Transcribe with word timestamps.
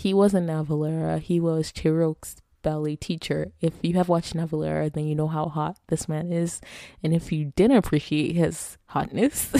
he 0.00 0.14
wasn't 0.14 0.48
Navillera. 0.48 1.20
He 1.20 1.40
was 1.40 1.70
Chirok's 1.70 2.36
ballet 2.62 2.96
teacher. 2.96 3.52
If 3.60 3.74
you 3.82 3.94
have 3.94 4.08
watched 4.08 4.34
Navillera, 4.34 4.90
then 4.90 5.06
you 5.06 5.14
know 5.14 5.28
how 5.28 5.46
hot 5.50 5.76
this 5.88 6.08
man 6.08 6.32
is. 6.32 6.62
And 7.02 7.12
if 7.12 7.30
you 7.30 7.52
didn't 7.54 7.76
appreciate 7.76 8.34
his 8.34 8.78
hotness, 8.86 9.52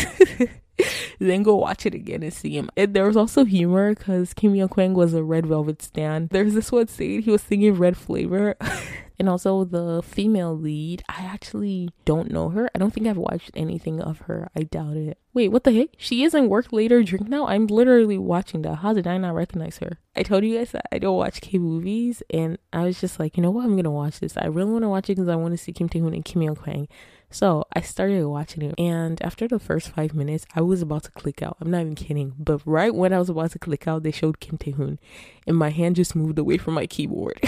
then 1.18 1.42
go 1.42 1.56
watch 1.56 1.84
it 1.84 1.94
again 1.94 2.22
and 2.22 2.32
see 2.32 2.56
him. 2.56 2.70
And 2.74 2.94
there 2.94 3.06
was 3.06 3.18
also 3.18 3.44
humor 3.44 3.94
because 3.94 4.32
Kim 4.32 4.54
Young 4.54 4.68
Kwang 4.68 4.94
was 4.94 5.12
a 5.12 5.22
Red 5.22 5.44
Velvet 5.44 5.82
stan. 5.82 6.28
There's 6.30 6.54
this 6.54 6.72
one 6.72 6.88
scene 6.88 7.20
he 7.20 7.30
was 7.30 7.42
singing 7.42 7.74
Red 7.74 7.98
Flavor. 7.98 8.56
and 9.20 9.28
also 9.28 9.64
the 9.64 10.02
female 10.02 10.56
lead, 10.56 11.04
I 11.06 11.22
actually 11.22 11.90
don't 12.06 12.30
know 12.30 12.48
her. 12.48 12.70
I 12.74 12.78
don't 12.78 12.92
think 12.92 13.06
I've 13.06 13.18
watched 13.18 13.50
anything 13.54 14.00
of 14.00 14.20
her. 14.20 14.50
I 14.56 14.62
doubt 14.62 14.96
it. 14.96 15.18
Wait, 15.34 15.48
what 15.48 15.64
the 15.64 15.72
heck? 15.72 15.90
She 15.98 16.24
is 16.24 16.34
in 16.34 16.48
Work 16.48 16.72
Later, 16.72 17.02
Drink 17.02 17.28
Now? 17.28 17.46
I'm 17.46 17.66
literally 17.66 18.16
watching 18.16 18.62
that. 18.62 18.76
How 18.76 18.94
did 18.94 19.06
I 19.06 19.18
not 19.18 19.34
recognize 19.34 19.76
her? 19.78 19.98
I 20.16 20.22
told 20.22 20.42
you 20.42 20.56
guys 20.56 20.72
that 20.72 20.86
I 20.90 20.98
don't 20.98 21.18
watch 21.18 21.42
K 21.42 21.58
movies, 21.58 22.22
and 22.30 22.56
I 22.72 22.84
was 22.84 22.98
just 22.98 23.20
like, 23.20 23.36
you 23.36 23.42
know 23.42 23.50
what? 23.50 23.66
I'm 23.66 23.76
gonna 23.76 23.90
watch 23.90 24.20
this. 24.20 24.38
I 24.38 24.46
really 24.46 24.72
want 24.72 24.84
to 24.84 24.88
watch 24.88 25.10
it 25.10 25.16
because 25.16 25.28
I 25.28 25.36
want 25.36 25.52
to 25.52 25.58
see 25.58 25.72
Kim 25.72 25.90
Tae 25.90 25.98
Hoon 25.98 26.14
and 26.14 26.24
Kim 26.24 26.40
Young 26.40 26.56
Kwang. 26.56 26.88
So 27.32 27.64
I 27.72 27.80
started 27.80 28.26
watching 28.26 28.62
it, 28.62 28.74
and 28.76 29.22
after 29.22 29.46
the 29.46 29.60
first 29.60 29.90
five 29.90 30.14
minutes, 30.14 30.46
I 30.56 30.62
was 30.62 30.82
about 30.82 31.04
to 31.04 31.12
click 31.12 31.42
out. 31.42 31.56
I'm 31.60 31.70
not 31.70 31.82
even 31.82 31.94
kidding. 31.94 32.34
But 32.36 32.60
right 32.64 32.92
when 32.92 33.12
I 33.12 33.20
was 33.20 33.28
about 33.28 33.52
to 33.52 33.58
click 33.60 33.86
out, 33.86 34.02
they 34.02 34.10
showed 34.10 34.40
Kim 34.40 34.58
Tae 34.58 34.72
Hoon, 34.72 34.98
and 35.46 35.56
my 35.56 35.70
hand 35.70 35.94
just 35.94 36.16
moved 36.16 36.40
away 36.40 36.58
from 36.58 36.74
my 36.74 36.88
keyboard 36.88 37.38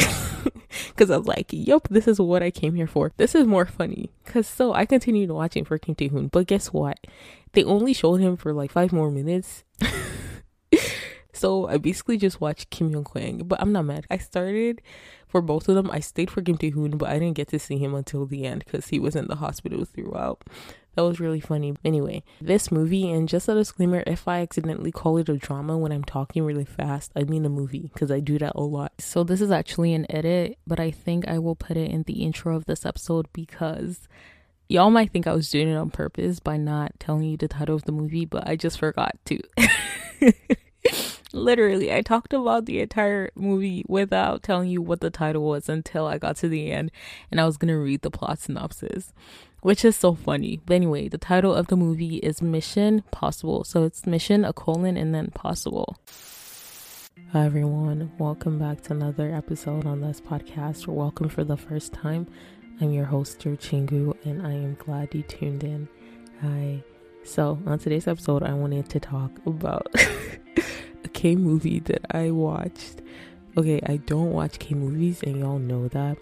because 0.88 1.10
I 1.10 1.16
was 1.16 1.27
like, 1.27 1.48
"Yup, 1.50 1.88
this 1.88 2.06
is 2.06 2.20
what 2.20 2.45
I 2.45 2.52
came 2.52 2.77
here 2.77 2.86
for. 2.86 3.12
This 3.16 3.34
is 3.34 3.45
more 3.45 3.66
funny." 3.66 4.10
Because 4.24 4.46
so 4.46 4.72
I 4.72 4.86
continued 4.86 5.32
watching 5.32 5.64
for 5.64 5.78
Kim 5.78 5.96
Tae 5.96 6.08
Hoon, 6.08 6.28
but 6.28 6.46
guess 6.46 6.72
what? 6.72 7.00
They 7.52 7.64
only 7.64 7.92
showed 7.92 8.20
him 8.20 8.36
for 8.36 8.52
like 8.52 8.70
five 8.70 8.92
more 8.92 9.10
minutes. 9.10 9.64
so 11.33 11.66
I 11.66 11.78
basically 11.78 12.19
just 12.19 12.41
watched 12.41 12.70
Kim 12.70 12.91
Young 12.91 13.05
Kwang, 13.05 13.42
but 13.44 13.60
I'm 13.60 13.72
not 13.72 13.84
mad. 13.84 14.06
I 14.08 14.19
started 14.19 14.80
for 15.32 15.41
both 15.41 15.66
of 15.66 15.74
them, 15.74 15.91
I 15.91 16.00
stayed 16.00 16.30
for 16.30 16.42
Kim 16.42 16.59
Tae 16.59 16.68
Hoon, 16.68 16.98
but 16.98 17.08
I 17.08 17.19
didn't 17.19 17.36
get 17.36 17.48
to 17.48 17.58
see 17.58 17.78
him 17.78 17.94
until 17.94 18.27
the 18.27 18.44
end 18.44 18.66
because 18.66 18.88
he 18.88 19.00
was 19.00 19.16
in 19.16 19.28
the 19.28 19.36
hospital 19.36 19.86
throughout. 19.86 20.42
That 20.94 21.05
was 21.05 21.20
really 21.20 21.41
funny. 21.41 21.75
Anyway, 21.86 22.22
this 22.38 22.70
movie, 22.70 23.11
and 23.11 23.27
just 23.27 23.48
a 23.48 23.55
disclaimer 23.55 24.05
if 24.06 24.28
I 24.28 24.42
accidentally 24.42 24.92
call 24.92 25.16
it 25.16 25.30
a 25.30 25.38
drama 25.38 25.78
when 25.78 25.91
I'm 25.91 26.05
talking 26.05 26.44
really 26.44 26.66
fast, 26.66 27.12
I 27.16 27.25
mean 27.25 27.47
a 27.47 27.48
movie 27.48 27.88
because 27.94 28.10
I 28.10 28.20
do 28.20 28.38
that 28.41 28.53
a 28.55 28.60
lot. 28.60 28.92
So, 28.98 29.25
this 29.25 29.41
is 29.41 29.50
actually 29.50 29.94
an 29.94 30.05
edit, 30.10 30.58
but 30.66 30.78
I 30.78 30.91
think 30.91 31.27
I 31.27 31.38
will 31.38 31.56
put 31.56 31.78
it 31.78 31.91
in 31.91 32.03
the 32.03 32.22
intro 32.22 32.55
of 32.55 32.66
this 32.66 32.84
episode 32.84 33.27
because 33.33 34.06
y'all 34.69 34.91
might 34.91 35.12
think 35.12 35.27
I 35.27 35.33
was 35.33 35.48
doing 35.48 35.70
it 35.70 35.77
on 35.77 35.88
purpose 35.88 36.41
by 36.41 36.58
not 36.58 36.92
telling 37.00 37.25
you 37.25 37.38
the 37.38 37.48
title 37.48 37.75
of 37.75 37.84
the 37.84 37.92
movie, 37.92 38.27
but 38.27 38.47
I 38.47 38.56
just 38.56 38.78
forgot 38.78 39.16
to. 39.25 39.41
Literally, 41.34 41.91
I 41.91 42.02
talked 42.02 42.34
about 42.34 42.66
the 42.66 42.80
entire 42.80 43.30
movie 43.34 43.86
without 43.88 44.42
telling 44.42 44.69
you 44.69 44.83
what 44.83 45.00
the 45.00 45.08
title 45.08 45.42
was 45.44 45.66
until 45.66 46.06
I 46.06 46.19
got 46.19 46.36
to 46.36 46.48
the 46.48 46.70
end 46.70 46.91
and 47.30 47.41
I 47.41 47.47
was 47.47 47.56
gonna 47.56 47.78
read 47.78 48.02
the 48.02 48.11
plot 48.11 48.38
synopsis, 48.38 49.14
which 49.62 49.83
is 49.83 49.97
so 49.97 50.14
funny. 50.14 50.60
But 50.66 50.75
anyway, 50.75 51.08
the 51.08 51.16
title 51.16 51.55
of 51.55 51.69
the 51.69 51.77
movie 51.77 52.16
is 52.16 52.42
Mission 52.42 53.03
Possible. 53.10 53.64
So 53.64 53.84
it's 53.84 54.06
Mission, 54.06 54.44
a 54.44 54.53
colon, 54.53 54.98
and 54.98 55.14
then 55.14 55.30
Possible. 55.30 55.97
Hi 57.33 57.47
everyone, 57.47 58.12
welcome 58.19 58.58
back 58.58 58.83
to 58.83 58.92
another 58.92 59.34
episode 59.34 59.86
on 59.86 60.03
this 60.03 60.20
podcast, 60.20 60.86
welcome 60.86 61.30
for 61.30 61.44
the 61.44 61.56
first 61.56 61.94
time. 61.94 62.27
I'm 62.78 62.92
your 62.92 63.06
host, 63.06 63.38
Joe 63.38 63.56
Chingu, 63.56 64.14
and 64.27 64.47
I 64.47 64.53
am 64.53 64.75
glad 64.75 65.14
you 65.14 65.22
tuned 65.22 65.64
in. 65.64 65.88
Hi. 66.42 66.83
So, 67.25 67.58
on 67.64 67.78
today's 67.78 68.06
episode, 68.06 68.42
I 68.42 68.53
wanted 68.53 68.91
to 68.91 69.00
talk 69.00 69.30
about 69.47 69.86
a 71.05 71.08
K 71.08 71.36
movie 71.36 71.81
that 71.81 72.05
I 72.11 72.31
watched. 72.31 73.03
Okay, 73.56 73.81
I 73.84 73.97
don't 73.98 74.33
watch 74.33 74.58
K 74.58 74.75
movies, 74.75 75.22
and 75.22 75.39
y'all 75.39 75.59
know 75.59 75.89
that. 75.89 76.17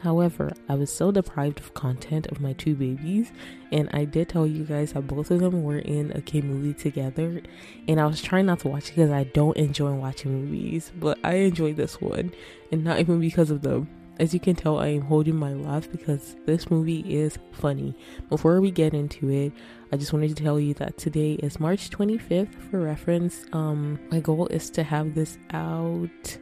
However, 0.00 0.52
I 0.68 0.74
was 0.74 0.92
so 0.92 1.12
deprived 1.12 1.60
of 1.60 1.74
content 1.74 2.26
of 2.26 2.40
my 2.40 2.54
two 2.54 2.74
babies, 2.74 3.30
and 3.70 3.88
I 3.92 4.04
did 4.04 4.28
tell 4.28 4.48
you 4.48 4.64
guys 4.64 4.94
that 4.94 5.06
both 5.06 5.30
of 5.30 5.38
them 5.38 5.62
were 5.62 5.78
in 5.78 6.10
a 6.10 6.20
K 6.20 6.40
movie 6.40 6.74
together, 6.74 7.40
and 7.86 8.00
I 8.00 8.06
was 8.06 8.20
trying 8.20 8.46
not 8.46 8.58
to 8.60 8.68
watch 8.68 8.88
it 8.88 8.96
because 8.96 9.12
I 9.12 9.24
don't 9.24 9.56
enjoy 9.56 9.92
watching 9.92 10.32
movies, 10.32 10.90
but 10.98 11.18
I 11.22 11.34
enjoyed 11.34 11.76
this 11.76 12.00
one, 12.00 12.32
and 12.72 12.82
not 12.82 12.98
even 12.98 13.20
because 13.20 13.52
of 13.52 13.62
them. 13.62 13.88
As 14.22 14.32
you 14.32 14.38
can 14.38 14.54
tell, 14.54 14.78
I 14.78 14.86
am 14.86 15.00
holding 15.00 15.34
my 15.34 15.52
laugh 15.52 15.90
because 15.90 16.36
this 16.46 16.70
movie 16.70 17.00
is 17.12 17.40
funny. 17.50 17.92
Before 18.28 18.60
we 18.60 18.70
get 18.70 18.94
into 18.94 19.28
it, 19.28 19.52
I 19.90 19.96
just 19.96 20.12
wanted 20.12 20.36
to 20.36 20.40
tell 20.40 20.60
you 20.60 20.74
that 20.74 20.96
today 20.96 21.32
is 21.32 21.58
March 21.58 21.90
25th 21.90 22.54
for 22.70 22.78
reference. 22.78 23.44
Um 23.52 23.98
my 24.12 24.20
goal 24.20 24.46
is 24.46 24.70
to 24.70 24.84
have 24.84 25.16
this 25.16 25.38
out 25.50 26.38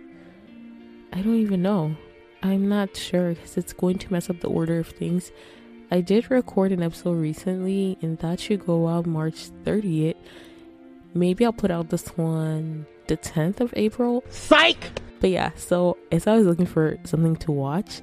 I 1.14 1.22
don't 1.22 1.36
even 1.36 1.62
know. 1.62 1.96
I'm 2.42 2.68
not 2.68 2.94
sure 2.94 3.34
cuz 3.34 3.56
it's 3.56 3.72
going 3.72 3.96
to 4.00 4.12
mess 4.12 4.28
up 4.28 4.40
the 4.40 4.48
order 4.48 4.78
of 4.78 4.88
things. 4.88 5.32
I 5.90 6.02
did 6.02 6.30
record 6.30 6.72
an 6.72 6.82
episode 6.82 7.16
recently 7.16 7.96
and 8.02 8.18
that 8.18 8.40
should 8.40 8.66
go 8.66 8.88
out 8.88 9.06
March 9.06 9.48
30th. 9.64 10.20
Maybe 11.14 11.46
I'll 11.46 11.54
put 11.64 11.70
out 11.70 11.88
this 11.88 12.08
one 12.08 12.84
the 13.06 13.16
10th 13.16 13.60
of 13.60 13.72
April. 13.74 14.22
Psych! 14.28 15.00
But 15.20 15.30
yeah, 15.30 15.50
so 15.56 15.96
as 16.10 16.26
I 16.26 16.36
was 16.36 16.46
looking 16.46 16.66
for 16.66 16.96
something 17.04 17.36
to 17.36 17.52
watch, 17.52 18.00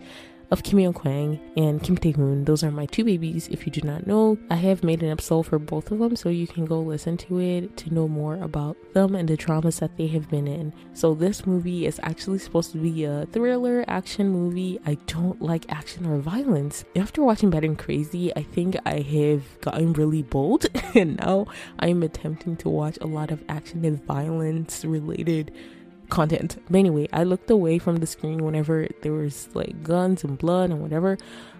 of 0.49 0.63
Kim 0.63 0.79
Young 0.79 0.93
Kwang 0.93 1.39
and 1.57 1.83
Kim 1.83 1.97
Tae 1.97 2.11
Hoon. 2.11 2.45
Those 2.45 2.63
are 2.63 2.71
my 2.71 2.85
two 2.85 3.03
babies. 3.03 3.47
If 3.49 3.65
you 3.65 3.71
do 3.71 3.81
not 3.81 4.07
know, 4.07 4.37
I 4.49 4.55
have 4.55 4.83
made 4.83 5.03
an 5.03 5.09
episode 5.09 5.43
for 5.43 5.59
both 5.59 5.91
of 5.91 5.99
them, 5.99 6.15
so 6.15 6.29
you 6.29 6.47
can 6.47 6.65
go 6.65 6.79
listen 6.79 7.17
to 7.17 7.39
it 7.39 7.75
to 7.77 7.93
know 7.93 8.07
more 8.07 8.35
about 8.35 8.77
them 8.93 9.15
and 9.15 9.27
the 9.27 9.35
traumas 9.35 9.79
that 9.79 9.97
they 9.97 10.07
have 10.07 10.29
been 10.29 10.47
in. 10.47 10.73
So 10.93 11.13
this 11.13 11.45
movie 11.45 11.85
is 11.85 11.99
actually 12.03 12.39
supposed 12.39 12.71
to 12.71 12.77
be 12.77 13.03
a 13.03 13.27
thriller 13.31 13.83
action 13.87 14.29
movie. 14.29 14.79
I 14.85 14.95
don't 15.07 15.41
like 15.41 15.65
action 15.69 16.05
or 16.05 16.17
violence. 16.19 16.85
After 16.95 17.23
watching 17.23 17.49
Bad 17.49 17.65
and 17.65 17.77
Crazy, 17.77 18.33
I 18.35 18.43
think 18.43 18.77
I 18.85 18.99
have 19.01 19.61
gotten 19.61 19.93
really 19.93 20.23
bold, 20.23 20.65
and 20.95 21.17
now 21.17 21.47
I 21.79 21.89
am 21.89 22.03
attempting 22.03 22.55
to 22.57 22.69
watch 22.69 22.97
a 23.01 23.07
lot 23.07 23.31
of 23.31 23.43
action 23.49 23.83
and 23.83 24.03
violence 24.05 24.85
related 24.85 25.51
content. 26.09 26.61
But 26.69 26.77
anyway, 26.77 27.07
I 27.13 27.23
looked 27.23 27.49
away 27.49 27.79
from 27.79 27.97
the 27.97 28.07
screen 28.07 28.43
whenever 28.43 28.87
there 29.01 29.13
was 29.13 29.49
like 29.53 29.83
guns 29.83 30.23
and 30.23 30.37
blood 30.37 30.69
and 30.69 30.81
whatever, 30.81 31.17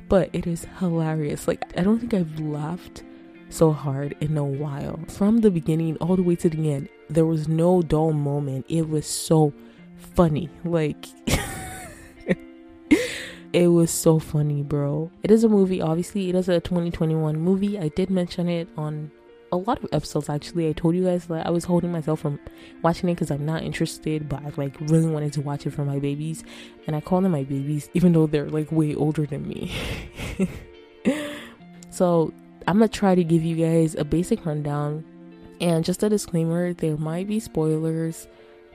but 0.10 0.30
it 0.34 0.48
is 0.48 0.66
hilarious. 0.80 1.48
Like, 1.48 1.66
I 1.78 1.84
don't 1.84 2.00
think 2.00 2.14
I've 2.14 2.40
laughed 2.40 3.04
so 3.50 3.72
hard 3.72 4.16
in 4.20 4.38
a 4.38 4.44
while. 4.44 5.00
From 5.08 5.42
the 5.42 5.52
beginning 5.52 5.98
all 5.98 6.16
the 6.16 6.24
way 6.24 6.36
to 6.38 6.50
the 6.50 6.72
end, 6.72 6.90
there 7.10 7.26
was 7.26 7.48
no 7.48 7.82
dull 7.82 8.14
moment. 8.14 8.66
It 8.70 8.90
was 8.90 9.06
so 9.06 9.54
funny. 9.98 10.50
Like, 10.64 11.08
it 13.54 13.68
was 13.68 13.92
so 13.92 14.20
funny, 14.20 14.64
bro. 14.64 15.12
It 15.24 15.32
is 15.32 15.44
a 15.44 15.50
movie, 15.50 15.82
obviously, 15.82 16.30
it 16.30 16.36
is 16.36 16.50
a 16.50 16.60
2021 16.60 17.38
movie. 17.38 17.80
I 17.80 17.90
did 17.90 18.10
mention 18.10 18.50
it 18.50 18.68
on 18.78 19.12
a 19.52 19.58
lot 19.58 19.84
of 19.84 19.90
episodes 19.92 20.30
actually. 20.30 20.68
I 20.68 20.74
told 20.74 20.96
you 20.96 21.06
guys 21.06 21.28
that 21.28 21.46
I 21.46 21.50
was 21.50 21.66
holding 21.66 21.92
myself 21.92 22.22
from 22.22 22.40
watching 22.82 23.10
it 23.10 23.16
because 23.16 23.32
I'm 23.32 23.46
not 23.46 23.64
interested, 23.64 24.28
but 24.28 24.44
I 24.44 24.52
like 24.58 24.76
really 24.82 25.08
wanted 25.08 25.34
to 25.34 25.42
watch 25.42 25.66
it 25.66 25.72
for 25.72 25.86
my 25.86 26.00
babies, 26.00 26.44
and 26.86 26.96
I 26.96 27.02
call 27.02 27.22
them 27.22 27.32
my 27.32 27.44
babies 27.44 27.90
even 27.94 28.14
though 28.14 28.28
they're 28.28 28.50
like 28.50 28.72
way 28.72 28.96
older 28.96 29.26
than 29.26 29.48
me. 29.48 29.72
so 31.90 32.34
I'm 32.68 32.78
gonna 32.78 32.88
try 32.88 33.16
to 33.16 33.24
give 33.24 33.44
you 33.44 33.56
guys 33.56 33.96
a 33.96 34.04
basic 34.04 34.46
rundown, 34.46 35.06
and 35.62 35.86
just 35.86 36.04
a 36.04 36.10
disclaimer: 36.10 36.74
there 36.74 36.98
might 36.98 37.28
be 37.28 37.40
spoilers 37.40 38.28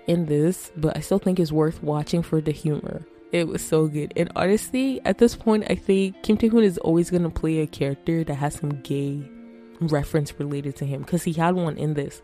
in 0.06 0.26
this, 0.26 0.72
but 0.76 0.96
I 0.96 1.00
still 1.00 1.18
think 1.18 1.38
it's 1.38 1.52
worth 1.52 1.82
watching 1.82 2.22
for 2.22 2.40
the 2.40 2.52
humor. 2.52 3.02
It 3.30 3.48
was 3.48 3.62
so 3.62 3.86
good. 3.86 4.12
And 4.14 4.30
honestly, 4.36 5.00
at 5.06 5.16
this 5.16 5.34
point, 5.34 5.64
I 5.70 5.74
think 5.74 6.22
Kim 6.22 6.36
Tae 6.36 6.48
Hoon 6.48 6.64
is 6.64 6.76
always 6.78 7.10
gonna 7.10 7.30
play 7.30 7.60
a 7.60 7.66
character 7.66 8.24
that 8.24 8.34
has 8.34 8.54
some 8.54 8.80
gay 8.82 9.22
reference 9.80 10.38
related 10.38 10.76
to 10.76 10.84
him 10.84 11.02
because 11.02 11.24
he 11.24 11.32
had 11.32 11.54
one 11.54 11.76
in 11.76 11.94
this. 11.94 12.22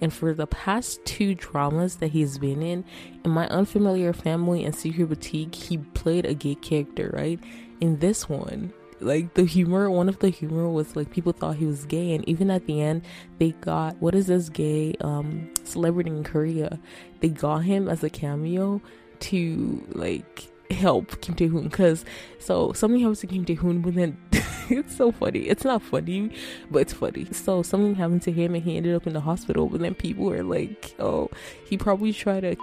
And 0.00 0.12
for 0.12 0.34
the 0.34 0.46
past 0.46 1.04
two 1.04 1.34
dramas 1.34 1.96
that 1.96 2.08
he's 2.08 2.38
been 2.38 2.62
in, 2.62 2.84
in 3.24 3.30
My 3.30 3.48
Unfamiliar 3.48 4.12
Family 4.12 4.64
and 4.64 4.74
Secret 4.74 5.06
Boutique, 5.06 5.54
he 5.54 5.78
played 5.78 6.26
a 6.26 6.34
gay 6.34 6.54
character, 6.56 7.10
right? 7.14 7.40
In 7.80 7.98
this 7.98 8.28
one, 8.28 8.72
like 9.00 9.34
the 9.34 9.44
humor, 9.44 9.90
one 9.90 10.08
of 10.08 10.18
the 10.18 10.28
humor 10.28 10.68
was 10.68 10.96
like 10.96 11.10
people 11.10 11.32
thought 11.32 11.56
he 11.56 11.66
was 11.66 11.84
gay, 11.84 12.14
and 12.14 12.26
even 12.28 12.50
at 12.50 12.66
the 12.66 12.80
end, 12.80 13.02
they 13.38 13.52
got 13.52 13.96
what 14.00 14.14
is 14.14 14.26
this 14.26 14.48
gay 14.48 14.94
um 15.00 15.50
celebrity 15.64 16.10
in 16.10 16.24
Korea? 16.24 16.78
They 17.20 17.28
got 17.28 17.58
him 17.58 17.88
as 17.88 18.02
a 18.02 18.10
cameo 18.10 18.80
to 19.20 19.86
like 19.92 20.50
help 20.70 21.20
Kim 21.20 21.34
Tae 21.34 21.46
Hoon 21.46 21.64
because 21.64 22.04
so 22.38 22.72
something 22.72 23.00
happens 23.00 23.20
to 23.20 23.26
Kim 23.26 23.44
Tae 23.44 23.54
Hoon, 23.54 23.80
but 23.80 23.94
then 23.94 24.16
it's 24.70 24.96
so 24.96 25.12
funny. 25.12 25.40
It's 25.40 25.64
not 25.64 25.82
funny, 25.82 26.32
but 26.70 26.80
it's 26.80 26.92
funny. 26.92 27.26
So 27.32 27.62
something 27.62 27.94
happened 27.94 28.22
to 28.22 28.32
him 28.32 28.54
and 28.54 28.64
he 28.64 28.76
ended 28.76 28.94
up 28.94 29.06
in 29.06 29.12
the 29.12 29.20
hospital, 29.20 29.68
but 29.68 29.80
then 29.80 29.94
people 29.94 30.24
were 30.24 30.42
like, 30.42 30.94
oh, 30.98 31.30
he 31.68 31.76
probably 31.76 32.12
tried 32.12 32.40
to 32.40 32.56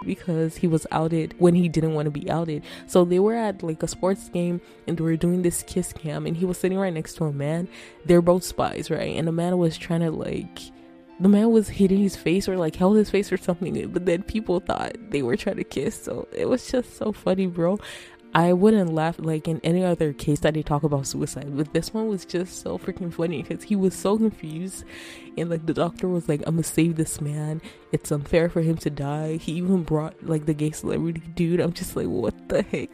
because 0.04 0.56
he 0.56 0.66
was 0.66 0.86
outed 0.90 1.34
when 1.38 1.54
he 1.54 1.68
didn't 1.68 1.94
want 1.94 2.06
to 2.06 2.10
be 2.10 2.30
outed. 2.30 2.64
So 2.86 3.04
they 3.04 3.18
were 3.18 3.34
at 3.34 3.62
like 3.62 3.82
a 3.82 3.88
sports 3.88 4.28
game 4.28 4.60
and 4.86 4.96
they 4.96 5.04
were 5.04 5.16
doing 5.16 5.42
this 5.42 5.62
kiss 5.62 5.92
cam 5.92 6.26
and 6.26 6.36
he 6.36 6.44
was 6.44 6.58
sitting 6.58 6.78
right 6.78 6.92
next 6.92 7.14
to 7.14 7.24
a 7.24 7.32
man. 7.32 7.68
They're 8.04 8.22
both 8.22 8.44
spies, 8.44 8.90
right? 8.90 9.16
And 9.16 9.28
the 9.28 9.32
man 9.32 9.58
was 9.58 9.76
trying 9.76 10.00
to 10.00 10.10
like 10.10 10.60
the 11.20 11.28
man 11.28 11.50
was 11.50 11.68
hitting 11.68 12.00
his 12.00 12.16
face 12.16 12.48
or 12.48 12.56
like 12.56 12.76
held 12.76 12.96
his 12.96 13.10
face 13.10 13.30
or 13.30 13.36
something, 13.36 13.88
but 13.88 14.06
then 14.06 14.22
people 14.22 14.60
thought 14.60 14.96
they 15.10 15.22
were 15.22 15.36
trying 15.36 15.56
to 15.56 15.64
kiss. 15.64 16.02
So 16.02 16.26
it 16.32 16.48
was 16.48 16.70
just 16.70 16.96
so 16.96 17.12
funny, 17.12 17.46
bro. 17.46 17.78
I 18.32 18.52
wouldn't 18.52 18.94
laugh 18.94 19.16
like 19.18 19.48
in 19.48 19.60
any 19.64 19.84
other 19.84 20.12
case 20.12 20.40
that 20.40 20.54
they 20.54 20.62
talk 20.62 20.84
about 20.84 21.06
suicide, 21.06 21.56
but 21.56 21.72
this 21.74 21.92
one 21.92 22.06
was 22.06 22.24
just 22.24 22.62
so 22.62 22.78
freaking 22.78 23.12
funny 23.12 23.42
because 23.42 23.64
he 23.64 23.74
was 23.74 23.94
so 23.94 24.16
confused, 24.16 24.84
and 25.36 25.50
like 25.50 25.66
the 25.66 25.74
doctor 25.74 26.08
was 26.08 26.28
like, 26.28 26.40
"I'm 26.46 26.54
gonna 26.54 26.62
save 26.62 26.94
this 26.94 27.20
man. 27.20 27.60
It's 27.90 28.12
unfair 28.12 28.48
for 28.48 28.62
him 28.62 28.76
to 28.78 28.90
die." 28.90 29.36
He 29.36 29.52
even 29.54 29.82
brought 29.82 30.14
like 30.22 30.46
the 30.46 30.54
gay 30.54 30.70
celebrity 30.70 31.22
dude. 31.34 31.58
I'm 31.58 31.72
just 31.72 31.96
like, 31.96 32.06
what 32.06 32.48
the 32.48 32.62
heck? 32.62 32.90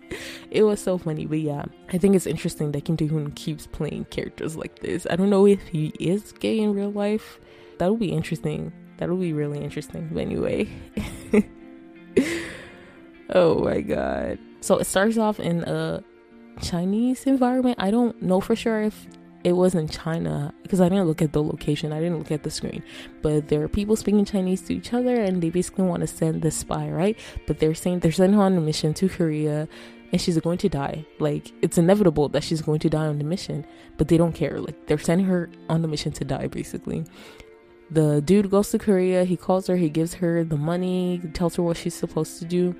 it 0.50 0.62
was 0.62 0.80
so 0.80 0.96
funny, 0.96 1.26
but 1.26 1.40
yeah, 1.40 1.66
I 1.92 1.98
think 1.98 2.16
it's 2.16 2.26
interesting 2.26 2.72
that 2.72 2.86
Kim 2.86 2.96
Tae 2.96 3.06
Hoon 3.06 3.32
keeps 3.32 3.66
playing 3.66 4.06
characters 4.06 4.56
like 4.56 4.78
this. 4.78 5.06
I 5.10 5.16
don't 5.16 5.30
know 5.30 5.46
if 5.46 5.60
he 5.68 5.92
is 6.00 6.32
gay 6.32 6.58
in 6.58 6.72
real 6.72 6.92
life. 6.92 7.38
That 7.82 7.90
would 7.90 7.98
be 7.98 8.12
interesting. 8.12 8.72
That'll 8.98 9.16
be 9.16 9.32
really 9.32 9.58
interesting. 9.58 10.08
But 10.12 10.20
anyway. 10.20 10.68
oh 13.30 13.64
my 13.64 13.80
god. 13.80 14.38
So 14.60 14.78
it 14.78 14.84
starts 14.84 15.18
off 15.18 15.40
in 15.40 15.64
a 15.64 16.04
Chinese 16.60 17.24
environment. 17.24 17.74
I 17.80 17.90
don't 17.90 18.22
know 18.22 18.40
for 18.40 18.54
sure 18.54 18.82
if 18.82 19.08
it 19.42 19.54
was 19.54 19.74
in 19.74 19.88
China 19.88 20.54
because 20.62 20.80
I 20.80 20.88
didn't 20.88 21.06
look 21.06 21.22
at 21.22 21.32
the 21.32 21.42
location, 21.42 21.92
I 21.92 21.98
didn't 21.98 22.18
look 22.18 22.30
at 22.30 22.44
the 22.44 22.52
screen. 22.52 22.84
But 23.20 23.48
there 23.48 23.60
are 23.64 23.68
people 23.68 23.96
speaking 23.96 24.24
Chinese 24.24 24.62
to 24.68 24.76
each 24.76 24.92
other 24.92 25.20
and 25.20 25.42
they 25.42 25.50
basically 25.50 25.84
want 25.84 26.02
to 26.02 26.06
send 26.06 26.42
the 26.42 26.52
spy, 26.52 26.88
right? 26.88 27.18
But 27.48 27.58
they're 27.58 27.74
saying 27.74 27.98
they're 27.98 28.12
sending 28.12 28.38
her 28.38 28.44
on 28.44 28.56
a 28.56 28.60
mission 28.60 28.94
to 28.94 29.08
Korea 29.08 29.66
and 30.12 30.20
she's 30.20 30.38
going 30.38 30.58
to 30.58 30.68
die. 30.68 31.04
Like 31.18 31.50
it's 31.62 31.78
inevitable 31.78 32.28
that 32.28 32.44
she's 32.44 32.62
going 32.62 32.78
to 32.78 32.88
die 32.88 33.08
on 33.08 33.18
the 33.18 33.24
mission, 33.24 33.66
but 33.96 34.06
they 34.06 34.18
don't 34.18 34.36
care. 34.36 34.60
Like 34.60 34.86
they're 34.86 34.98
sending 34.98 35.26
her 35.26 35.50
on 35.68 35.82
the 35.82 35.88
mission 35.88 36.12
to 36.12 36.24
die 36.24 36.46
basically. 36.46 37.04
The 37.92 38.22
dude 38.22 38.50
goes 38.50 38.70
to 38.70 38.78
Korea, 38.78 39.24
he 39.24 39.36
calls 39.36 39.66
her, 39.66 39.76
he 39.76 39.90
gives 39.90 40.14
her 40.14 40.44
the 40.44 40.56
money, 40.56 41.20
tells 41.34 41.56
her 41.56 41.62
what 41.62 41.76
she's 41.76 41.94
supposed 41.94 42.38
to 42.38 42.44
do 42.44 42.74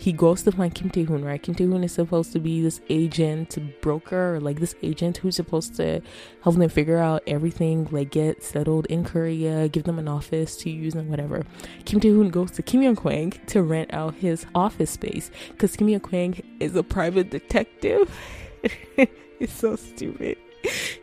he 0.00 0.14
goes 0.14 0.42
to 0.44 0.52
find 0.52 0.74
Kim 0.74 0.88
Tae 0.88 1.02
Hoon, 1.02 1.22
right? 1.22 1.42
Kim 1.42 1.54
Tae 1.54 1.64
Hoon 1.64 1.84
is 1.84 1.92
supposed 1.92 2.32
to 2.32 2.38
be 2.38 2.62
this 2.62 2.80
agent, 2.88 3.58
broker, 3.82 4.36
or 4.36 4.40
like 4.40 4.58
this 4.58 4.74
agent 4.82 5.18
who's 5.18 5.36
supposed 5.36 5.74
to 5.74 6.00
help 6.42 6.56
them 6.56 6.70
figure 6.70 6.96
out 6.96 7.22
everything, 7.26 7.86
like 7.90 8.10
get 8.10 8.42
settled 8.42 8.86
in 8.86 9.04
Korea, 9.04 9.68
give 9.68 9.84
them 9.84 9.98
an 9.98 10.08
office 10.08 10.56
to 10.56 10.70
use 10.70 10.94
and 10.94 11.10
whatever. 11.10 11.44
Kim 11.84 12.00
Tae 12.00 12.08
Hoon 12.08 12.30
goes 12.30 12.50
to 12.52 12.62
Kim 12.62 12.80
Young 12.80 12.96
Kwang 12.96 13.32
to 13.48 13.62
rent 13.62 13.92
out 13.92 14.14
his 14.14 14.46
office 14.54 14.92
space 14.92 15.30
because 15.50 15.76
Kim 15.76 15.90
Young 15.90 16.00
Kwang 16.00 16.40
is 16.60 16.74
a 16.74 16.82
private 16.82 17.28
detective. 17.28 18.10
it's 18.96 19.52
so 19.52 19.76
stupid 19.76 20.38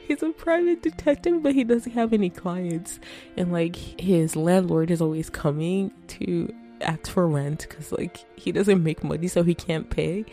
he's 0.07 0.24
a 0.24 0.30
private 0.30 0.81
detective 0.81 1.42
but 1.44 1.54
he 1.54 1.63
doesn't 1.63 1.92
have 1.94 2.13
any 2.13 2.30
clients. 2.30 3.00
And 3.36 3.51
like 3.51 3.75
his 3.75 4.36
landlord 4.36 4.92
is 4.92 5.01
always 5.01 5.30
coming 5.30 5.92
to 6.07 6.54
ask 6.81 7.09
for 7.09 7.27
rent 7.27 7.68
because 7.68 7.92
like 7.92 8.24
he 8.39 8.51
doesn't 8.51 8.83
make 8.83 9.04
money 9.04 9.27
so 9.27 9.44
he 9.44 9.56
can't 9.56 9.89
pay. 9.89 10.25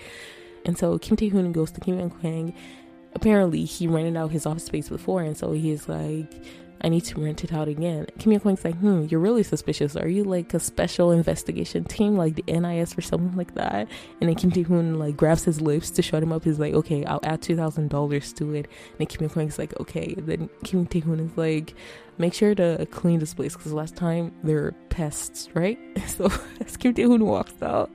And 0.65 0.79
so 0.79 0.99
kim 0.99 1.17
tae-hoon 1.17 1.53
goes 1.53 1.71
to 1.73 1.81
kim 1.81 1.99
Young 1.99 2.11
kwang. 2.11 2.55
Apparently 3.15 3.65
he 3.65 3.87
rented 3.87 4.17
out 4.17 4.31
his 4.31 4.47
office 4.47 4.65
space 4.65 4.88
before 4.88 5.23
and 5.23 5.37
so 5.37 5.53
he's 5.53 5.88
like 5.88 6.32
I 6.85 6.91
need 6.91 7.05
to 7.07 7.19
rent 7.19 7.43
it 7.43 7.53
out 7.53 7.67
again. 7.67 8.07
Kim 8.19 8.33
Young 8.33 8.43
Kwang's 8.43 8.63
like, 8.63 8.77
hmm, 8.77 9.07
you're 9.09 9.19
really 9.19 9.43
suspicious. 9.43 9.97
Are 9.97 10.07
you 10.07 10.23
like 10.23 10.53
a 10.53 10.61
special 10.61 11.13
investigation 11.13 11.85
team, 11.85 12.15
like 12.15 12.35
the 12.35 12.45
NIS 12.47 12.99
or 12.99 13.01
something 13.01 13.35
like 13.39 13.55
that? 13.55 13.89
And 14.21 14.29
then 14.29 14.35
Kim 14.35 14.51
Tae 14.51 14.63
Hoon 14.63 14.99
like 14.99 15.17
grabs 15.17 15.45
his 15.45 15.63
lips 15.63 15.89
to 15.93 16.03
shut 16.03 16.23
him 16.23 16.31
up. 16.31 16.45
He's 16.45 16.59
like, 16.59 16.75
okay, 16.75 17.03
I'll 17.07 17.21
add 17.23 17.41
two 17.41 17.57
thousand 17.57 17.89
dollars 17.89 18.35
to 18.35 18.53
it. 18.53 18.67
And 18.67 18.99
then 18.99 19.07
Kim 19.07 19.23
Young 19.23 19.31
Kwang's 19.31 19.59
like, 19.59 19.81
okay. 19.81 20.13
And 20.15 20.27
then 20.27 20.51
Kim 20.63 20.85
Tae 20.85 21.01
Hoon 21.01 21.21
is 21.21 21.37
like, 21.39 21.75
make 22.19 22.35
sure 22.35 22.55
to 22.55 22.87
clean 22.91 23.19
this 23.19 23.33
place 23.33 23.57
because 23.57 23.73
last 23.73 23.97
time 23.97 24.35
there 24.43 24.57
were 24.57 24.75
pests, 24.91 25.49
right? 25.55 25.79
So 26.07 26.31
as 26.61 26.77
Kim 26.77 26.93
Tae 26.93 27.05
Hoon 27.05 27.25
walks 27.25 27.63
out 27.63 27.91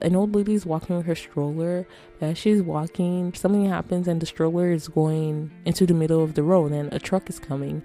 an 0.00 0.14
old 0.14 0.34
lady's 0.34 0.64
walking 0.64 0.96
with 0.96 1.06
her 1.06 1.14
stroller. 1.14 1.86
As 2.20 2.38
she's 2.38 2.62
walking, 2.62 3.32
something 3.34 3.66
happens 3.66 4.08
and 4.08 4.20
the 4.20 4.26
stroller 4.26 4.70
is 4.70 4.88
going 4.88 5.50
into 5.64 5.86
the 5.86 5.94
middle 5.94 6.22
of 6.22 6.34
the 6.34 6.42
road 6.42 6.72
and 6.72 6.92
a 6.92 6.98
truck 6.98 7.28
is 7.30 7.38
coming 7.38 7.82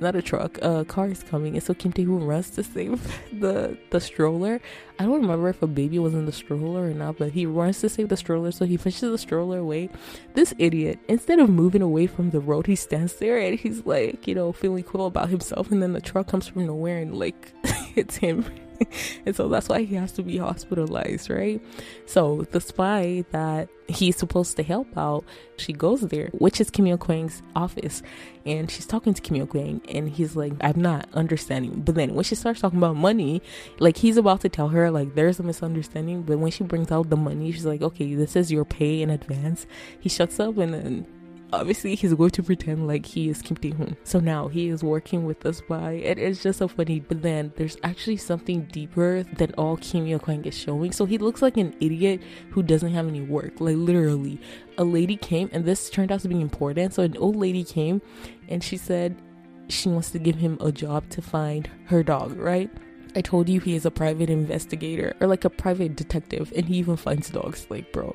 not 0.00 0.16
a 0.16 0.22
truck, 0.22 0.58
a 0.62 0.84
car 0.84 1.08
is 1.08 1.22
coming, 1.22 1.54
and 1.54 1.62
so 1.62 1.74
Kim 1.74 1.92
Tae 1.92 2.02
Hoon 2.02 2.24
runs 2.24 2.50
to 2.50 2.62
save 2.62 3.00
the 3.32 3.76
the 3.90 4.00
stroller. 4.00 4.60
I 4.98 5.04
don't 5.04 5.22
remember 5.22 5.48
if 5.48 5.62
a 5.62 5.66
baby 5.66 5.98
was 5.98 6.14
in 6.14 6.26
the 6.26 6.32
stroller 6.32 6.86
or 6.86 6.94
not, 6.94 7.18
but 7.18 7.32
he 7.32 7.46
runs 7.46 7.80
to 7.80 7.88
save 7.88 8.08
the 8.08 8.16
stroller, 8.16 8.52
so 8.52 8.64
he 8.64 8.78
pushes 8.78 9.10
the 9.10 9.18
stroller 9.18 9.58
away. 9.58 9.90
This 10.34 10.54
idiot, 10.58 10.98
instead 11.08 11.38
of 11.38 11.48
moving 11.48 11.82
away 11.82 12.06
from 12.06 12.30
the 12.30 12.40
road, 12.40 12.66
he 12.66 12.76
stands 12.76 13.14
there 13.14 13.38
and 13.38 13.58
he's 13.58 13.86
like, 13.86 14.26
you 14.26 14.34
know, 14.34 14.52
feeling 14.52 14.84
cool 14.84 15.06
about 15.06 15.28
himself, 15.28 15.70
and 15.70 15.82
then 15.82 15.92
the 15.92 16.00
truck 16.00 16.28
comes 16.28 16.48
from 16.48 16.66
nowhere 16.66 16.98
and 16.98 17.18
like 17.18 17.52
hits 17.94 18.16
him 18.16 18.44
and 19.26 19.34
so 19.34 19.48
that's 19.48 19.68
why 19.68 19.82
he 19.82 19.94
has 19.96 20.12
to 20.12 20.22
be 20.22 20.38
hospitalized, 20.38 21.30
right? 21.30 21.62
So 22.06 22.46
the 22.50 22.60
spy 22.60 23.24
that 23.30 23.68
he's 23.88 24.16
supposed 24.16 24.56
to 24.56 24.62
help 24.62 24.96
out, 24.96 25.24
she 25.56 25.72
goes 25.72 26.00
there, 26.02 26.28
which 26.32 26.60
is 26.60 26.70
Young 26.76 26.98
Kwang's 26.98 27.42
office, 27.54 28.02
and 28.46 28.70
she's 28.70 28.86
talking 28.86 29.14
to 29.14 29.34
Young 29.34 29.46
Kwang, 29.46 29.80
and 29.88 30.08
he's 30.08 30.36
like, 30.36 30.52
"I'm 30.60 30.80
not 30.80 31.08
understanding." 31.12 31.82
But 31.82 31.94
then 31.94 32.14
when 32.14 32.24
she 32.24 32.34
starts 32.34 32.60
talking 32.60 32.78
about 32.78 32.96
money, 32.96 33.42
like 33.78 33.96
he's 33.96 34.16
about 34.16 34.40
to 34.42 34.48
tell 34.48 34.68
her 34.68 34.90
like 34.90 35.14
there's 35.14 35.40
a 35.40 35.42
misunderstanding, 35.42 36.22
but 36.22 36.38
when 36.38 36.50
she 36.50 36.64
brings 36.64 36.90
out 36.90 37.10
the 37.10 37.16
money, 37.16 37.52
she's 37.52 37.66
like, 37.66 37.82
"Okay, 37.82 38.14
this 38.14 38.36
is 38.36 38.50
your 38.50 38.64
pay 38.64 39.02
in 39.02 39.10
advance." 39.10 39.66
He 39.98 40.08
shuts 40.08 40.40
up 40.40 40.56
and 40.58 40.74
then 40.74 41.06
obviously 41.52 41.94
he's 41.94 42.14
going 42.14 42.30
to 42.30 42.42
pretend 42.42 42.86
like 42.86 43.06
he 43.06 43.28
is 43.28 43.42
Kim 43.42 43.56
Tae 43.56 43.70
Hoon. 43.70 43.96
So 44.04 44.20
now 44.20 44.48
he 44.48 44.68
is 44.68 44.82
working 44.82 45.24
with 45.24 45.40
the 45.40 45.52
spy. 45.52 45.92
It 45.92 46.18
is 46.18 46.42
just 46.42 46.58
so 46.58 46.68
funny. 46.68 47.00
But 47.00 47.22
then 47.22 47.52
there's 47.56 47.76
actually 47.82 48.16
something 48.16 48.62
deeper 48.72 49.22
than 49.22 49.52
all 49.54 49.76
Kim 49.78 50.06
Yo 50.06 50.18
Kwang 50.18 50.44
is 50.44 50.56
showing. 50.56 50.92
So 50.92 51.04
he 51.04 51.18
looks 51.18 51.42
like 51.42 51.56
an 51.56 51.74
idiot 51.80 52.22
who 52.50 52.62
doesn't 52.62 52.92
have 52.92 53.08
any 53.08 53.22
work. 53.22 53.60
Like 53.60 53.76
literally, 53.76 54.40
a 54.78 54.84
lady 54.84 55.16
came, 55.16 55.50
and 55.52 55.64
this 55.64 55.90
turned 55.90 56.12
out 56.12 56.20
to 56.20 56.28
be 56.28 56.40
important. 56.40 56.94
So 56.94 57.02
an 57.02 57.16
old 57.16 57.36
lady 57.36 57.64
came, 57.64 58.00
and 58.48 58.62
she 58.62 58.76
said 58.76 59.20
she 59.68 59.88
wants 59.88 60.10
to 60.10 60.18
give 60.18 60.36
him 60.36 60.58
a 60.60 60.72
job 60.72 61.08
to 61.10 61.22
find 61.22 61.68
her 61.86 62.02
dog, 62.02 62.36
right? 62.36 62.70
I 63.14 63.20
told 63.20 63.48
you 63.48 63.60
he 63.60 63.74
is 63.74 63.84
a 63.84 63.90
private 63.90 64.30
investigator 64.30 65.14
or 65.20 65.26
like 65.26 65.44
a 65.44 65.50
private 65.50 65.96
detective 65.96 66.52
and 66.54 66.66
he 66.66 66.76
even 66.76 66.96
finds 66.96 67.30
dogs. 67.30 67.66
Like, 67.70 67.92
bro. 67.92 68.14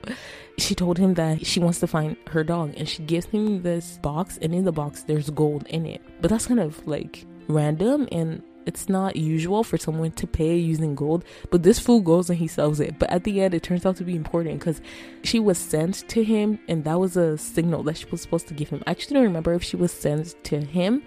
She 0.57 0.75
told 0.75 0.97
him 0.97 1.15
that 1.15 1.45
she 1.45 1.59
wants 1.59 1.79
to 1.81 1.87
find 1.87 2.15
her 2.27 2.43
dog 2.43 2.73
and 2.77 2.87
she 2.87 3.03
gives 3.03 3.25
him 3.27 3.61
this 3.61 3.97
box 4.01 4.37
and 4.41 4.53
in 4.53 4.65
the 4.65 4.71
box 4.71 5.03
there's 5.03 5.29
gold 5.29 5.65
in 5.67 5.85
it. 5.85 6.01
But 6.21 6.31
that's 6.31 6.47
kind 6.47 6.59
of 6.59 6.85
like 6.87 7.25
random 7.47 8.07
and 8.11 8.41
it's 8.65 8.89
not 8.89 9.15
usual 9.15 9.63
for 9.63 9.77
someone 9.77 10.11
to 10.13 10.27
pay 10.27 10.57
using 10.57 10.95
gold, 10.95 11.23
but 11.51 11.63
this 11.63 11.79
fool 11.79 12.01
goes 12.01 12.29
and 12.29 12.39
he 12.39 12.47
sells 12.47 12.79
it. 12.79 12.97
But 12.97 13.11
at 13.11 13.23
the 13.23 13.41
end, 13.41 13.53
it 13.53 13.63
turns 13.63 13.85
out 13.85 13.97
to 13.97 14.03
be 14.03 14.15
important 14.15 14.59
because 14.59 14.81
she 15.23 15.39
was 15.39 15.57
sent 15.57 16.07
to 16.09 16.23
him, 16.23 16.59
and 16.67 16.83
that 16.85 16.99
was 16.99 17.15
a 17.15 17.37
signal 17.37 17.83
that 17.83 17.97
she 17.97 18.07
was 18.07 18.21
supposed 18.21 18.47
to 18.47 18.53
give 18.53 18.69
him. 18.69 18.83
I 18.87 18.91
actually 18.91 19.15
don't 19.15 19.23
remember 19.23 19.53
if 19.53 19.63
she 19.63 19.75
was 19.75 19.91
sent 19.91 20.43
to 20.45 20.61
him 20.61 21.03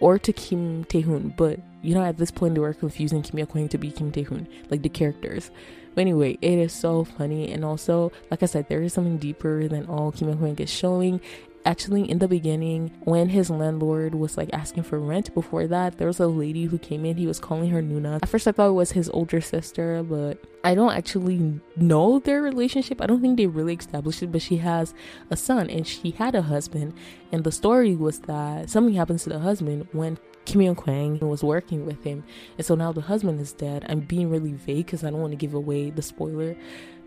or 0.00 0.18
to 0.18 0.32
Kim 0.32 0.84
Tae 0.84 1.00
Hoon, 1.00 1.34
but 1.36 1.58
you 1.82 1.94
know, 1.94 2.04
at 2.04 2.18
this 2.18 2.30
point, 2.30 2.54
they 2.54 2.60
were 2.60 2.74
confusing 2.74 3.22
Kim 3.22 3.44
Kwang 3.46 3.68
to 3.68 3.78
be 3.78 3.90
Kim 3.90 4.12
Tae 4.12 4.22
Hoon, 4.22 4.48
like 4.70 4.82
the 4.82 4.88
characters. 4.88 5.50
But 5.94 6.02
anyway, 6.02 6.38
it 6.40 6.58
is 6.58 6.72
so 6.72 7.04
funny, 7.04 7.50
and 7.52 7.64
also, 7.64 8.12
like 8.30 8.42
I 8.42 8.46
said, 8.46 8.68
there 8.68 8.82
is 8.82 8.92
something 8.92 9.18
deeper 9.18 9.66
than 9.66 9.86
all 9.86 10.12
Kim 10.12 10.36
Kwang 10.36 10.56
is 10.58 10.70
showing, 10.70 11.20
actually 11.64 12.08
in 12.10 12.18
the 12.18 12.28
beginning 12.28 12.90
when 13.04 13.28
his 13.28 13.50
landlord 13.50 14.14
was 14.14 14.36
like 14.36 14.48
asking 14.52 14.82
for 14.82 14.98
rent 14.98 15.32
before 15.34 15.66
that 15.66 15.98
there 15.98 16.06
was 16.06 16.20
a 16.20 16.26
lady 16.26 16.64
who 16.64 16.78
came 16.78 17.04
in 17.04 17.16
he 17.16 17.26
was 17.26 17.38
calling 17.38 17.70
her 17.70 17.82
nuna. 17.82 18.22
At 18.22 18.28
first 18.28 18.48
i 18.48 18.52
thought 18.52 18.70
it 18.70 18.72
was 18.72 18.92
his 18.92 19.10
older 19.10 19.40
sister 19.40 20.02
but 20.02 20.42
i 20.64 20.74
don't 20.74 20.92
actually 20.92 21.60
know 21.76 22.18
their 22.18 22.42
relationship. 22.42 23.00
I 23.00 23.06
don't 23.06 23.20
think 23.20 23.36
they 23.36 23.46
really 23.46 23.74
established 23.74 24.22
it 24.22 24.32
but 24.32 24.42
she 24.42 24.58
has 24.58 24.94
a 25.30 25.36
son 25.36 25.68
and 25.70 25.86
she 25.86 26.12
had 26.12 26.34
a 26.34 26.42
husband. 26.42 26.94
And 27.32 27.44
the 27.44 27.52
story 27.52 27.94
was 27.94 28.20
that 28.20 28.70
something 28.70 28.94
happens 28.94 29.24
to 29.24 29.30
the 29.30 29.38
husband 29.38 29.86
when 29.92 30.18
Kim 30.50 30.62
Young 30.62 30.74
Kwang 30.74 31.20
was 31.20 31.44
working 31.44 31.86
with 31.86 32.02
him, 32.02 32.24
and 32.58 32.66
so 32.66 32.74
now 32.74 32.90
the 32.90 33.02
husband 33.02 33.40
is 33.40 33.52
dead. 33.52 33.86
I'm 33.88 34.00
being 34.00 34.28
really 34.28 34.54
vague 34.54 34.86
because 34.86 35.04
I 35.04 35.10
don't 35.10 35.20
want 35.20 35.30
to 35.30 35.36
give 35.36 35.54
away 35.54 35.90
the 35.90 36.02
spoiler, 36.02 36.56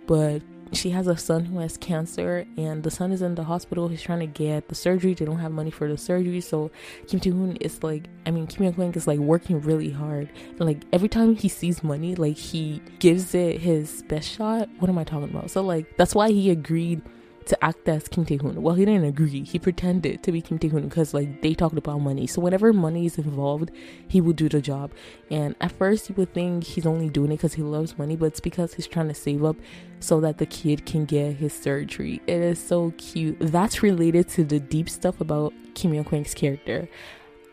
but 0.07 0.41
she 0.71 0.91
has 0.91 1.07
a 1.07 1.17
son 1.17 1.43
who 1.43 1.59
has 1.59 1.75
cancer 1.75 2.45
and 2.57 2.83
the 2.83 2.89
son 2.89 3.11
is 3.11 3.21
in 3.21 3.35
the 3.35 3.43
hospital. 3.43 3.89
He's 3.89 4.01
trying 4.01 4.21
to 4.21 4.27
get 4.27 4.69
the 4.69 4.75
surgery. 4.75 5.13
They 5.13 5.25
don't 5.25 5.39
have 5.39 5.51
money 5.51 5.71
for 5.71 5.89
the 5.89 5.97
surgery. 5.97 6.39
So 6.41 6.71
kim 7.07 7.19
tae-hoon 7.19 7.57
is 7.57 7.83
like 7.83 8.07
i 8.25 8.31
mean 8.31 8.47
kim 8.47 8.63
young 8.63 8.93
is 8.93 9.05
like 9.05 9.19
working 9.19 9.61
really 9.61 9.91
hard. 9.91 10.31
And 10.51 10.61
like 10.61 10.81
every 10.91 11.09
time 11.09 11.35
he 11.35 11.49
sees 11.49 11.83
money 11.83 12.15
like 12.15 12.37
he 12.37 12.81
gives 12.99 13.35
it 13.35 13.59
his 13.59 14.03
best 14.03 14.31
shot. 14.31 14.69
What 14.79 14.89
am 14.89 14.97
i 14.97 15.03
talking 15.03 15.29
about? 15.29 15.51
So 15.51 15.61
like 15.61 15.97
that's 15.97 16.15
why 16.15 16.31
he 16.31 16.49
agreed 16.49 17.01
to 17.47 17.63
act 17.63 17.87
as 17.87 18.07
Kim 18.07 18.25
Tae 18.25 18.37
Hoon. 18.37 18.61
Well, 18.61 18.75
he 18.75 18.85
didn't 18.85 19.05
agree. 19.05 19.43
He 19.43 19.59
pretended 19.59 20.23
to 20.23 20.31
be 20.31 20.41
Kim 20.41 20.59
Tae 20.59 20.69
Hoon 20.69 20.87
because 20.87 21.13
like 21.13 21.41
they 21.41 21.53
talked 21.53 21.77
about 21.77 21.99
money. 21.99 22.27
So 22.27 22.41
whenever 22.41 22.73
money 22.73 23.05
is 23.05 23.17
involved, 23.17 23.71
he 24.07 24.21
would 24.21 24.35
do 24.35 24.49
the 24.49 24.61
job. 24.61 24.91
And 25.29 25.55
at 25.61 25.71
first, 25.71 26.09
you 26.09 26.15
would 26.15 26.33
think 26.33 26.63
he's 26.63 26.85
only 26.85 27.09
doing 27.09 27.31
it 27.31 27.37
because 27.37 27.53
he 27.53 27.61
loves 27.61 27.97
money, 27.97 28.15
but 28.15 28.27
it's 28.27 28.39
because 28.39 28.73
he's 28.73 28.87
trying 28.87 29.07
to 29.07 29.13
save 29.13 29.43
up 29.43 29.57
so 29.99 30.19
that 30.21 30.37
the 30.37 30.45
kid 30.45 30.85
can 30.85 31.05
get 31.05 31.37
his 31.37 31.53
surgery. 31.53 32.21
It 32.27 32.41
is 32.41 32.59
so 32.59 32.93
cute. 32.97 33.37
That's 33.39 33.81
related 33.81 34.29
to 34.29 34.43
the 34.43 34.59
deep 34.59 34.89
stuff 34.89 35.21
about 35.21 35.53
Kim 35.75 35.93
Young 35.93 36.05
Kwang's 36.05 36.33
character. 36.33 36.87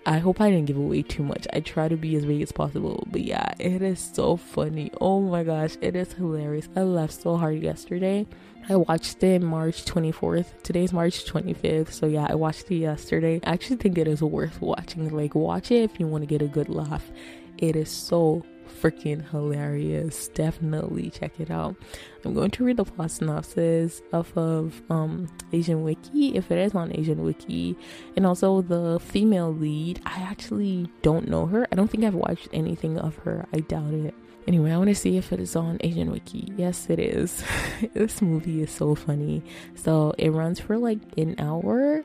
I 0.07 0.19
hope 0.19 0.41
I 0.41 0.51
didn't 0.51 0.67
give 0.67 0.79
away 0.79 1.03
too 1.03 1.23
much. 1.23 1.47
I 1.53 1.61
try 1.61 1.89
to 1.89 1.97
be 1.97 2.17
as 2.17 2.25
vague 2.25 2.43
as 2.43 2.53
possible. 2.53 3.07
But 3.11 3.21
yeah, 3.23 3.53
it 3.59 3.83
is 3.83 4.01
so 4.01 4.37
funny. 4.37 4.91
Oh 5.01 5.21
my 5.21 5.45
gosh, 5.45 5.77
it 5.81 5.95
is 5.95 6.13
hilarious. 6.15 6.69
I 6.75 6.83
laughed 6.83 7.21
so 7.21 7.37
hard 7.37 7.63
yesterday. 7.63 8.27
I 8.69 8.77
watched 8.77 9.23
it 9.23 9.43
March 9.43 9.85
24th. 9.85 10.63
Today's 10.63 10.93
March 10.93 11.25
25th. 11.27 11.93
So 11.93 12.07
yeah, 12.07 12.27
I 12.29 12.35
watched 12.35 12.71
it 12.71 12.77
yesterday. 12.77 13.41
I 13.45 13.53
actually 13.53 13.77
think 13.77 13.99
it 13.99 14.09
is 14.09 14.23
worth 14.23 14.61
watching. 14.63 15.09
Like 15.15 15.35
watch 15.35 15.71
it 15.71 15.83
if 15.91 16.01
you 16.01 16.07
want 16.07 16.23
to 16.23 16.27
get 16.27 16.41
a 16.41 16.49
good 16.49 16.69
laugh. 16.69 17.11
It 17.59 17.77
is 17.77 17.91
so 17.91 18.45
freaking 18.81 19.29
hilarious. 19.31 20.29
Definitely 20.29 21.11
check 21.11 21.39
it 21.39 21.51
out. 21.51 21.77
I'm 22.25 22.35
going 22.35 22.51
to 22.53 22.65
read 22.65 22.77
the 22.77 22.85
plot 22.85 23.11
synopsis 23.11 24.03
off 24.13 24.37
of 24.37 24.83
um, 24.91 25.29
Asian 25.53 25.83
Wiki, 25.83 26.37
if 26.37 26.51
it 26.51 26.59
is 26.59 26.75
on 26.75 26.97
Asian 26.97 27.25
Wiki, 27.25 27.77
and 28.17 28.27
also 28.27 28.63
the 28.63 28.99
female 29.01 29.53
lead. 29.53 30.01
I 30.07 30.21
actually 30.21 30.89
don't 31.03 31.29
know 31.29 31.47
her. 31.47 31.67
I 31.71 31.77
don't 31.77 31.91
think 31.91 32.05
I've 32.05 32.15
watched 32.15 32.49
anything 32.53 32.99
of 32.99 33.17
her. 33.19 33.47
I 33.53 33.61
doubt 33.61 33.93
it. 33.93 34.15
Anyway, 34.47 34.73
I 34.73 34.79
want 34.79 34.89
to 34.89 34.95
see 34.95 35.17
if 35.17 35.33
it 35.33 35.41
is 35.41 35.55
on 35.55 35.79
Asian 35.81 36.11
Wiki. 36.11 36.53
Yes, 36.57 36.89
it 36.89 36.99
is. 36.99 37.45
this 37.95 38.23
movie 38.23 38.63
is 38.63 38.71
so 38.71 38.95
funny. 38.95 39.43
So 39.75 40.15
it 40.19 40.31
runs 40.31 40.59
for 40.59 40.79
like 40.79 40.99
an 41.17 41.37
hour 41.39 42.05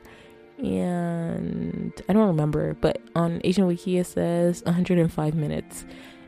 and 0.58 1.92
I 2.08 2.12
don't 2.12 2.28
remember, 2.28 2.74
but 2.74 3.00
on 3.14 3.40
Asian 3.44 3.66
Wiki 3.66 3.98
it 3.98 4.06
says 4.06 4.62
105 4.64 5.34
minutes 5.34 5.84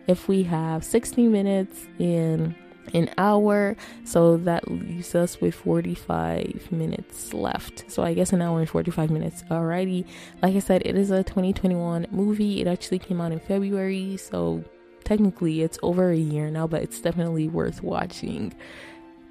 if 0.09 0.27
we 0.27 0.43
have 0.43 0.83
60 0.83 1.29
minutes 1.29 1.87
in 1.99 2.57
an 2.95 3.11
hour 3.19 3.77
so 4.05 4.39
that 4.39 4.71
leaves 4.71 5.15
us 5.15 5.41
with 5.41 5.55
45 5.55 6.73
minutes 6.73 7.35
left. 7.35 7.85
So 7.91 8.03
i 8.03 8.15
guess 8.15 8.33
an 8.33 8.43
hour 8.43 8.59
and 8.59 8.69
45 8.69 9.11
minutes 9.11 9.45
alrighty 9.51 10.07
like 10.43 10.57
i 10.57 10.59
said 10.59 10.83
it 10.85 10.97
is 10.97 11.11
a 11.11 11.23
2021 11.23 12.07
movie. 12.11 12.61
It 12.61 12.67
actually 12.67 12.99
came 12.99 13.21
out 13.21 13.33
in 13.33 13.41
february 13.41 14.17
so 14.17 14.65
technically 15.05 15.63
it's 15.63 15.79
over 15.83 16.11
a 16.11 16.17
year 16.17 16.51
now 16.51 16.67
but 16.67 16.83
it's 16.83 17.01
definitely 17.01 17.49
worth 17.49 17.83
watching. 17.83 18.55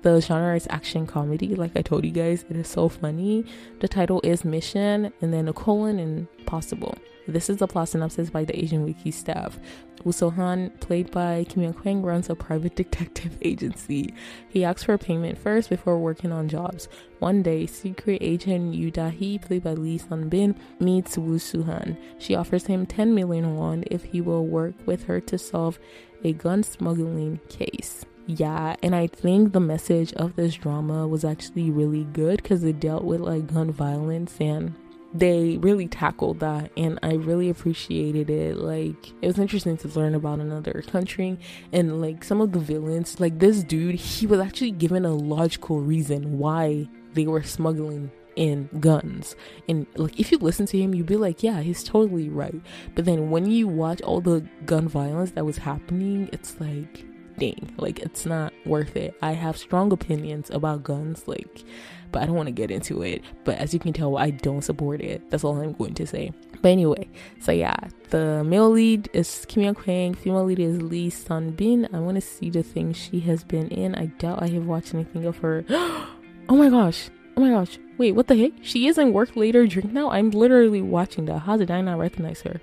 The 0.03 0.22
genre 0.22 0.55
is 0.55 0.67
action 0.69 1.07
comedy 1.07 1.55
like 1.55 1.75
i 1.75 1.81
told 1.81 2.05
you 2.05 2.12
guys. 2.12 2.46
It 2.50 2.55
is 2.55 2.67
so 2.67 2.88
funny. 2.88 3.46
The 3.79 3.88
title 3.88 4.22
is 4.24 4.46
mission 4.46 5.12
and 5.22 5.34
then 5.34 5.48
a 5.48 5.53
colon 5.53 5.98
and 5.98 6.27
possible 6.46 6.96
this 7.27 7.50
is 7.50 7.57
the 7.57 7.67
plot 7.67 7.89
synopsis 7.89 8.29
by 8.29 8.46
the 8.46 8.57
Asian 8.57 8.84
Wiki 8.84 9.12
staff. 9.12 9.60
Woo 10.03 10.12
So-han, 10.12 10.72
played 10.79 11.12
by 11.12 11.46
Kim 11.50 11.63
Young-kwang, 11.63 12.01
runs 12.01 12.29
a 12.29 12.36
private 12.36 12.75
detective 12.84 13.38
agency. 13.41 14.13
He 14.50 14.63
asks 14.63 14.84
for 14.84 14.98
payment 14.98 15.38
first 15.38 15.69
before 15.69 16.00
working 16.00 16.31
on 16.31 16.48
jobs. 16.48 16.88
One 17.19 17.43
day, 17.43 17.65
secret 17.65 18.19
agent 18.22 18.74
Yoo 18.74 18.91
Da-hee, 18.91 19.39
played 19.39 19.63
by 19.63 19.74
Lee 19.74 19.98
Sun-bin, 19.98 20.55
meets 20.79 21.17
Woo 21.17 21.39
So-han. 21.39 21.98
She 22.19 22.36
offers 22.36 22.67
him 22.67 22.86
10 22.86 23.13
million 23.13 23.55
won 23.55 23.84
if 23.88 24.03
he 24.03 24.22
will 24.22 24.46
work 24.46 24.75
with 24.86 25.05
her 25.05 25.19
to 25.22 25.38
solve 25.38 25.79
a 26.24 26.34
gun 26.34 26.63
smuggling 26.63 27.39
case 27.50 28.05
yeah 28.27 28.75
and 28.84 28.93
i 28.93 29.07
think 29.07 29.53
the 29.53 29.60
message 29.60 30.12
of 30.13 30.36
this 30.36 30.55
drama 30.55 31.07
was 31.07 31.24
actually 31.24 31.72
really 31.72 32.03
good 32.05 32.41
because 32.41 32.62
it 32.63 32.79
dealt 32.79 33.05
with 33.05 33.22
like 33.22 33.53
gun 33.53 33.72
violence 33.72 34.36
and 34.41 34.75
they 35.13 35.57
really 35.57 35.87
tackled 35.87 36.39
that 36.39 36.71
and 36.75 36.99
I 37.01 37.13
really 37.13 37.49
appreciated 37.49 38.29
it. 38.29 38.57
Like 38.57 39.13
it 39.21 39.27
was 39.27 39.39
interesting 39.39 39.77
to 39.77 39.87
learn 39.89 40.15
about 40.15 40.39
another 40.39 40.83
country 40.87 41.39
and 41.71 42.01
like 42.01 42.23
some 42.23 42.41
of 42.41 42.51
the 42.51 42.59
villains, 42.59 43.19
like 43.19 43.39
this 43.39 43.63
dude, 43.63 43.95
he 43.95 44.27
was 44.27 44.39
actually 44.39 44.71
given 44.71 45.05
a 45.05 45.13
logical 45.13 45.79
reason 45.81 46.37
why 46.37 46.87
they 47.13 47.25
were 47.25 47.43
smuggling 47.43 48.11
in 48.35 48.69
guns. 48.79 49.35
And 49.67 49.87
like 49.95 50.19
if 50.19 50.31
you 50.31 50.37
listen 50.37 50.65
to 50.67 50.77
him, 50.79 50.93
you'd 50.93 51.07
be 51.07 51.17
like, 51.17 51.41
yeah, 51.41 51.61
he's 51.61 51.83
totally 51.83 52.29
right. 52.29 52.61
But 52.95 53.05
then 53.05 53.29
when 53.29 53.49
you 53.49 53.67
watch 53.67 54.01
all 54.01 54.21
the 54.21 54.45
gun 54.65 54.87
violence 54.87 55.31
that 55.31 55.45
was 55.45 55.57
happening, 55.57 56.29
it's 56.31 56.59
like 56.59 57.05
dang, 57.37 57.73
like 57.77 57.99
it's 57.99 58.25
not 58.25 58.53
worth 58.65 58.95
it. 58.95 59.15
I 59.21 59.33
have 59.33 59.57
strong 59.57 59.91
opinions 59.91 60.49
about 60.49 60.83
guns, 60.83 61.27
like 61.27 61.63
but 62.11 62.21
I 62.21 62.25
don't 62.25 62.35
want 62.35 62.47
to 62.47 62.53
get 62.53 62.71
into 62.71 63.01
it. 63.01 63.23
But 63.43 63.57
as 63.57 63.73
you 63.73 63.79
can 63.79 63.93
tell, 63.93 64.17
I 64.17 64.31
don't 64.31 64.61
support 64.61 65.01
it. 65.01 65.29
That's 65.29 65.43
all 65.43 65.59
I'm 65.59 65.73
going 65.73 65.93
to 65.95 66.07
say. 66.07 66.31
But 66.61 66.69
anyway, 66.69 67.07
so 67.39 67.51
yeah, 67.51 67.77
the 68.09 68.43
male 68.43 68.69
lead 68.69 69.09
is 69.13 69.45
Kim 69.47 69.63
Young 69.63 69.75
Kwang, 69.75 70.13
female 70.13 70.45
lead 70.45 70.59
is 70.59 70.81
Lee 70.81 71.09
Sun 71.09 71.51
Bin. 71.51 71.87
I 71.93 71.99
want 71.99 72.15
to 72.15 72.21
see 72.21 72.49
the 72.49 72.63
things 72.63 72.97
she 72.97 73.19
has 73.21 73.43
been 73.43 73.67
in. 73.69 73.95
I 73.95 74.07
doubt 74.07 74.41
I 74.41 74.47
have 74.47 74.65
watched 74.65 74.93
anything 74.93 75.25
of 75.25 75.37
her. 75.39 75.65
oh 75.69 76.07
my 76.49 76.69
gosh. 76.69 77.09
Oh 77.35 77.41
my 77.41 77.49
gosh. 77.49 77.77
Wait, 77.97 78.13
what 78.13 78.27
the 78.27 78.35
heck? 78.35 78.53
She 78.61 78.87
is 78.87 78.97
in 78.97 79.13
Work 79.13 79.35
Later 79.35 79.67
Drink 79.67 79.91
Now? 79.91 80.09
I'm 80.09 80.31
literally 80.31 80.81
watching 80.81 81.25
that. 81.25 81.39
How 81.39 81.57
did 81.57 81.69
I 81.69 81.81
not 81.81 81.99
recognize 81.99 82.41
her? 82.41 82.61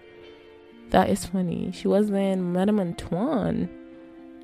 That 0.90 1.10
is 1.10 1.26
funny. 1.26 1.70
She 1.72 1.88
was 1.88 2.10
in 2.10 2.52
Madame 2.52 2.80
Antoine. 2.80 3.68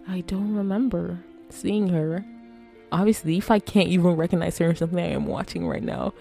I 0.09 0.23
don't 0.23 0.55
remember 0.55 1.23
seeing 1.49 1.89
her 1.89 2.25
obviously 2.93 3.39
if 3.39 3.51
I 3.51 3.59
can't 3.59 3.89
even 3.89 4.17
recognize 4.17 4.59
her 4.59 4.71
in 4.71 4.77
something 4.77 4.99
I 4.99 5.09
am 5.09 5.27
watching 5.27 5.67
right 5.67 5.83
now. 5.83 6.13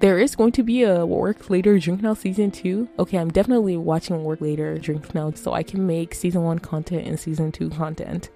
There 0.00 0.18
is 0.18 0.34
going 0.34 0.52
to 0.52 0.62
be 0.62 0.82
a 0.82 1.04
Work 1.04 1.50
Later 1.50 1.78
Drink 1.78 2.00
Now 2.00 2.14
season 2.14 2.50
two. 2.50 2.88
Okay, 2.98 3.18
I'm 3.18 3.30
definitely 3.30 3.76
watching 3.76 4.24
Work 4.24 4.40
Later 4.40 4.78
Drink 4.78 5.14
Now 5.14 5.30
so 5.32 5.52
I 5.52 5.62
can 5.62 5.86
make 5.86 6.14
season 6.14 6.42
one 6.42 6.58
content 6.58 7.06
and 7.06 7.20
season 7.20 7.52
two 7.52 7.68
content. 7.68 8.30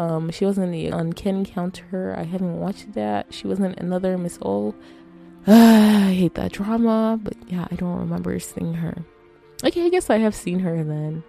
Um, 0.00 0.30
she 0.30 0.44
was 0.44 0.58
in 0.58 0.72
the 0.72 0.88
Uncanny 0.88 1.44
Counter. 1.44 2.16
I 2.18 2.24
haven't 2.24 2.58
watched 2.58 2.94
that. 2.94 3.32
She 3.32 3.46
was 3.46 3.60
in 3.60 3.74
another 3.78 4.18
Miss. 4.18 4.38
Uh, 4.42 4.72
I 5.46 6.14
hate 6.14 6.34
that 6.34 6.52
drama, 6.52 7.18
but 7.22 7.36
yeah, 7.46 7.68
I 7.70 7.76
don't 7.76 7.98
remember 7.98 8.38
seeing 8.40 8.74
her. 8.74 9.04
Okay, 9.64 9.86
I 9.86 9.88
guess 9.90 10.10
I 10.10 10.18
have 10.18 10.34
seen 10.34 10.58
her 10.60 10.82
then. 10.82 11.22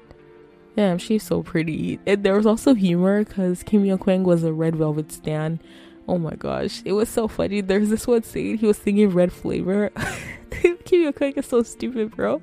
Damn, 0.75 0.97
she's 0.97 1.23
so 1.23 1.43
pretty. 1.43 1.99
And 2.07 2.23
there 2.23 2.35
was 2.35 2.45
also 2.45 2.73
humor 2.73 3.23
because 3.23 3.63
Kim 3.63 3.85
Young 3.85 3.99
Kwang 3.99 4.23
was 4.23 4.43
a 4.43 4.53
red 4.53 4.75
velvet 4.75 5.11
stan. 5.11 5.59
Oh 6.07 6.17
my 6.17 6.35
gosh, 6.35 6.81
it 6.83 6.93
was 6.93 7.09
so 7.09 7.27
funny. 7.27 7.61
There's 7.61 7.89
this 7.89 8.07
one 8.07 8.23
scene 8.23 8.57
he 8.57 8.65
was 8.65 8.77
singing 8.77 9.09
Red 9.09 9.31
Flavor. 9.31 9.91
Kim 10.85 11.03
Young 11.03 11.13
Kwang 11.13 11.33
is 11.33 11.45
so 11.45 11.63
stupid, 11.63 12.15
bro. 12.15 12.41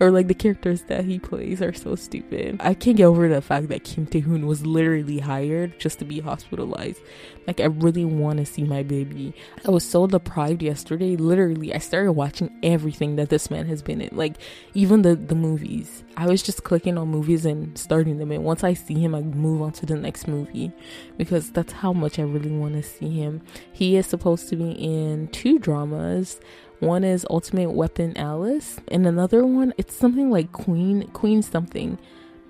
Or 0.00 0.10
like 0.10 0.28
the 0.28 0.34
characters 0.34 0.82
that 0.82 1.04
he 1.04 1.18
plays 1.18 1.62
are 1.62 1.72
so 1.72 1.94
stupid. 1.94 2.56
I 2.60 2.74
can't 2.74 2.96
get 2.96 3.04
over 3.04 3.28
the 3.28 3.40
fact 3.40 3.68
that 3.68 3.84
Kim 3.84 4.06
Tae 4.06 4.20
Hoon 4.20 4.46
was 4.46 4.66
literally 4.66 5.18
hired 5.18 5.78
just 5.78 5.98
to 6.00 6.04
be 6.04 6.20
hospitalized. 6.20 7.00
Like 7.46 7.60
I 7.60 7.66
really 7.66 8.04
want 8.04 8.38
to 8.38 8.46
see 8.46 8.64
my 8.64 8.82
baby. 8.82 9.34
I 9.66 9.70
was 9.70 9.84
so 9.84 10.06
deprived 10.06 10.62
yesterday. 10.62 11.16
Literally, 11.16 11.74
I 11.74 11.78
started 11.78 12.12
watching 12.12 12.56
everything 12.62 13.16
that 13.16 13.30
this 13.30 13.50
man 13.50 13.66
has 13.66 13.82
been 13.82 14.00
in. 14.00 14.16
Like 14.16 14.36
even 14.74 15.02
the 15.02 15.14
the 15.14 15.34
movies. 15.34 16.04
I 16.16 16.26
was 16.26 16.42
just 16.42 16.64
clicking 16.64 16.98
on 16.98 17.08
movies 17.08 17.44
and 17.46 17.76
starting 17.76 18.18
them. 18.18 18.32
And 18.32 18.44
once 18.44 18.64
I 18.64 18.74
see 18.74 18.94
him, 18.94 19.14
I 19.14 19.22
move 19.22 19.62
on 19.62 19.72
to 19.72 19.86
the 19.86 19.96
next 19.96 20.28
movie 20.28 20.72
because 21.16 21.50
that's 21.50 21.72
how 21.72 21.92
much 21.92 22.18
I 22.18 22.22
really 22.22 22.50
want 22.50 22.74
to 22.74 22.82
see 22.82 23.10
him. 23.10 23.42
He 23.72 23.96
is 23.96 24.06
supposed 24.06 24.48
to 24.50 24.56
be 24.56 24.70
in 24.72 25.28
two 25.28 25.58
dramas. 25.58 26.40
One 26.82 27.04
is 27.04 27.24
Ultimate 27.30 27.70
Weapon 27.70 28.18
Alice, 28.18 28.80
and 28.88 29.06
another 29.06 29.46
one 29.46 29.72
it's 29.78 29.94
something 29.94 30.32
like 30.32 30.50
Queen 30.50 31.06
Queen 31.12 31.40
something. 31.40 31.96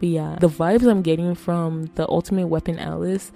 But 0.01 0.09
yeah, 0.09 0.39
the 0.41 0.49
vibes 0.49 0.91
I'm 0.91 1.03
getting 1.03 1.35
from 1.35 1.91
the 1.97 2.09
Ultimate 2.09 2.47
Weapon 2.47 2.79
Alice 2.79 3.31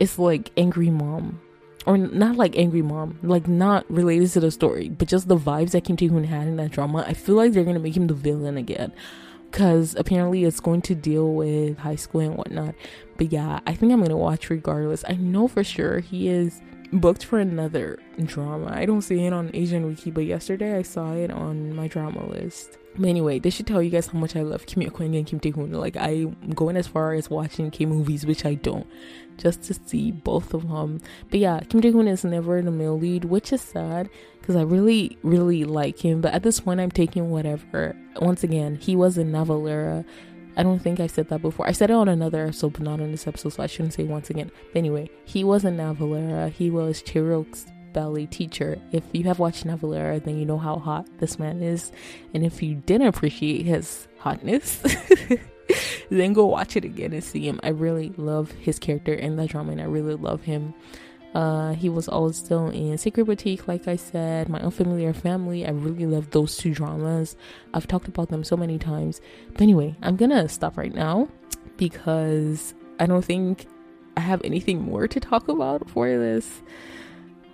is 0.00 0.18
like 0.18 0.50
Angry 0.56 0.90
Mom. 0.90 1.40
Or 1.86 1.96
not 1.96 2.34
like 2.34 2.58
Angry 2.58 2.82
Mom, 2.82 3.20
like 3.22 3.46
not 3.46 3.88
related 3.88 4.30
to 4.30 4.40
the 4.40 4.50
story, 4.50 4.88
but 4.88 5.06
just 5.06 5.28
the 5.28 5.36
vibes 5.36 5.70
that 5.70 5.84
Kim 5.84 5.96
Tae 5.96 6.06
Hoon 6.06 6.24
had 6.24 6.48
in 6.48 6.56
that 6.56 6.72
drama. 6.72 7.04
I 7.06 7.14
feel 7.14 7.36
like 7.36 7.52
they're 7.52 7.62
gonna 7.62 7.78
make 7.78 7.96
him 7.96 8.08
the 8.08 8.14
villain 8.14 8.56
again 8.56 8.92
because 9.48 9.94
apparently 9.94 10.42
it's 10.42 10.58
going 10.58 10.82
to 10.82 10.96
deal 10.96 11.32
with 11.32 11.78
high 11.78 11.94
school 11.94 12.22
and 12.22 12.36
whatnot. 12.36 12.74
But 13.18 13.30
yeah, 13.30 13.60
I 13.68 13.72
think 13.72 13.92
I'm 13.92 14.02
gonna 14.02 14.16
watch 14.16 14.50
regardless. 14.50 15.04
I 15.08 15.12
know 15.12 15.46
for 15.46 15.62
sure 15.62 16.00
he 16.00 16.28
is 16.28 16.60
booked 16.92 17.24
for 17.24 17.38
another 17.38 17.98
drama. 18.24 18.70
I 18.72 18.86
don't 18.86 19.02
see 19.02 19.24
it 19.24 19.32
on 19.32 19.50
Asian 19.54 19.86
Wiki, 19.86 20.10
but 20.10 20.24
yesterday 20.24 20.76
I 20.76 20.82
saw 20.82 21.12
it 21.12 21.30
on 21.30 21.74
my 21.74 21.88
drama 21.88 22.26
list. 22.26 22.78
But 22.96 23.08
anyway, 23.08 23.38
this 23.38 23.54
should 23.54 23.66
tell 23.66 23.82
you 23.82 23.90
guys 23.90 24.08
how 24.08 24.18
much 24.18 24.34
I 24.34 24.42
love 24.42 24.66
Kim 24.66 24.88
Kwang 24.90 25.14
and 25.14 25.26
Kim 25.26 25.38
Tae 25.38 25.50
Hoon. 25.50 25.72
Like 25.72 25.96
I'm 25.96 26.36
going 26.54 26.76
as 26.76 26.88
far 26.88 27.12
as 27.12 27.30
watching 27.30 27.70
K 27.70 27.86
movies, 27.86 28.26
which 28.26 28.44
I 28.44 28.54
don't, 28.54 28.86
just 29.36 29.62
to 29.64 29.74
see 29.74 30.10
both 30.10 30.52
of 30.52 30.68
them. 30.68 31.00
But 31.30 31.38
yeah, 31.38 31.60
Kim 31.60 31.80
Tae 31.80 31.92
Hoon 31.92 32.08
is 32.08 32.24
never 32.24 32.56
in 32.56 32.64
the 32.64 32.72
male 32.72 32.98
lead, 32.98 33.24
which 33.24 33.52
is 33.52 33.60
sad 33.60 34.10
because 34.40 34.56
I 34.56 34.62
really, 34.62 35.16
really 35.22 35.64
like 35.64 35.98
him. 36.04 36.20
But 36.20 36.34
at 36.34 36.42
this 36.42 36.58
point, 36.58 36.80
I'm 36.80 36.90
taking 36.90 37.30
whatever. 37.30 37.94
Once 38.20 38.42
again, 38.42 38.76
he 38.76 38.96
was 38.96 39.16
in 39.16 39.30
Navillera 39.30 40.04
I 40.58 40.64
don't 40.64 40.80
think 40.80 40.98
I 40.98 41.06
said 41.06 41.28
that 41.28 41.40
before. 41.40 41.68
I 41.68 41.72
said 41.72 41.88
it 41.88 41.94
on 41.94 42.08
another 42.08 42.42
episode, 42.42 42.72
but 42.72 42.82
not 42.82 43.00
on 43.00 43.12
this 43.12 43.28
episode, 43.28 43.50
so 43.50 43.62
I 43.62 43.68
shouldn't 43.68 43.94
say 43.94 44.02
once 44.02 44.28
again. 44.28 44.50
But 44.72 44.78
anyway, 44.78 45.08
he 45.24 45.44
was 45.44 45.64
in 45.64 45.76
Navillera. 45.76 46.50
He 46.50 46.68
was 46.68 47.00
Chae-ryok's 47.00 47.66
ballet 47.92 48.26
teacher. 48.26 48.76
If 48.90 49.04
you 49.12 49.22
have 49.24 49.38
watched 49.38 49.64
Navillera, 49.64 50.22
then 50.22 50.36
you 50.36 50.44
know 50.44 50.58
how 50.58 50.80
hot 50.80 51.06
this 51.18 51.38
man 51.38 51.62
is. 51.62 51.92
And 52.34 52.44
if 52.44 52.60
you 52.60 52.74
didn't 52.74 53.06
appreciate 53.06 53.66
his 53.66 54.08
hotness, 54.18 54.82
then 56.10 56.32
go 56.32 56.46
watch 56.46 56.74
it 56.74 56.84
again 56.84 57.12
and 57.12 57.22
see 57.22 57.46
him. 57.46 57.60
I 57.62 57.68
really 57.68 58.12
love 58.16 58.50
his 58.50 58.80
character 58.80 59.14
in 59.14 59.36
that 59.36 59.50
drama, 59.50 59.70
and 59.70 59.80
I 59.80 59.84
really 59.84 60.16
love 60.16 60.42
him. 60.42 60.74
Uh, 61.34 61.74
he 61.74 61.88
was 61.88 62.08
also 62.08 62.68
in 62.68 62.96
Secret 62.98 63.24
Boutique, 63.24 63.68
like 63.68 63.86
I 63.86 63.96
said, 63.96 64.48
My 64.48 64.60
Unfamiliar 64.60 65.12
Family. 65.12 65.66
I 65.66 65.70
really 65.70 66.06
love 66.06 66.30
those 66.30 66.56
two 66.56 66.74
dramas. 66.74 67.36
I've 67.74 67.86
talked 67.86 68.08
about 68.08 68.28
them 68.28 68.44
so 68.44 68.56
many 68.56 68.78
times. 68.78 69.20
But 69.52 69.60
anyway, 69.60 69.94
I'm 70.02 70.16
gonna 70.16 70.48
stop 70.48 70.76
right 70.76 70.94
now 70.94 71.28
because 71.76 72.74
I 72.98 73.06
don't 73.06 73.24
think 73.24 73.66
I 74.16 74.20
have 74.20 74.40
anything 74.42 74.82
more 74.82 75.06
to 75.06 75.20
talk 75.20 75.48
about 75.48 75.88
for 75.90 76.08
this 76.08 76.62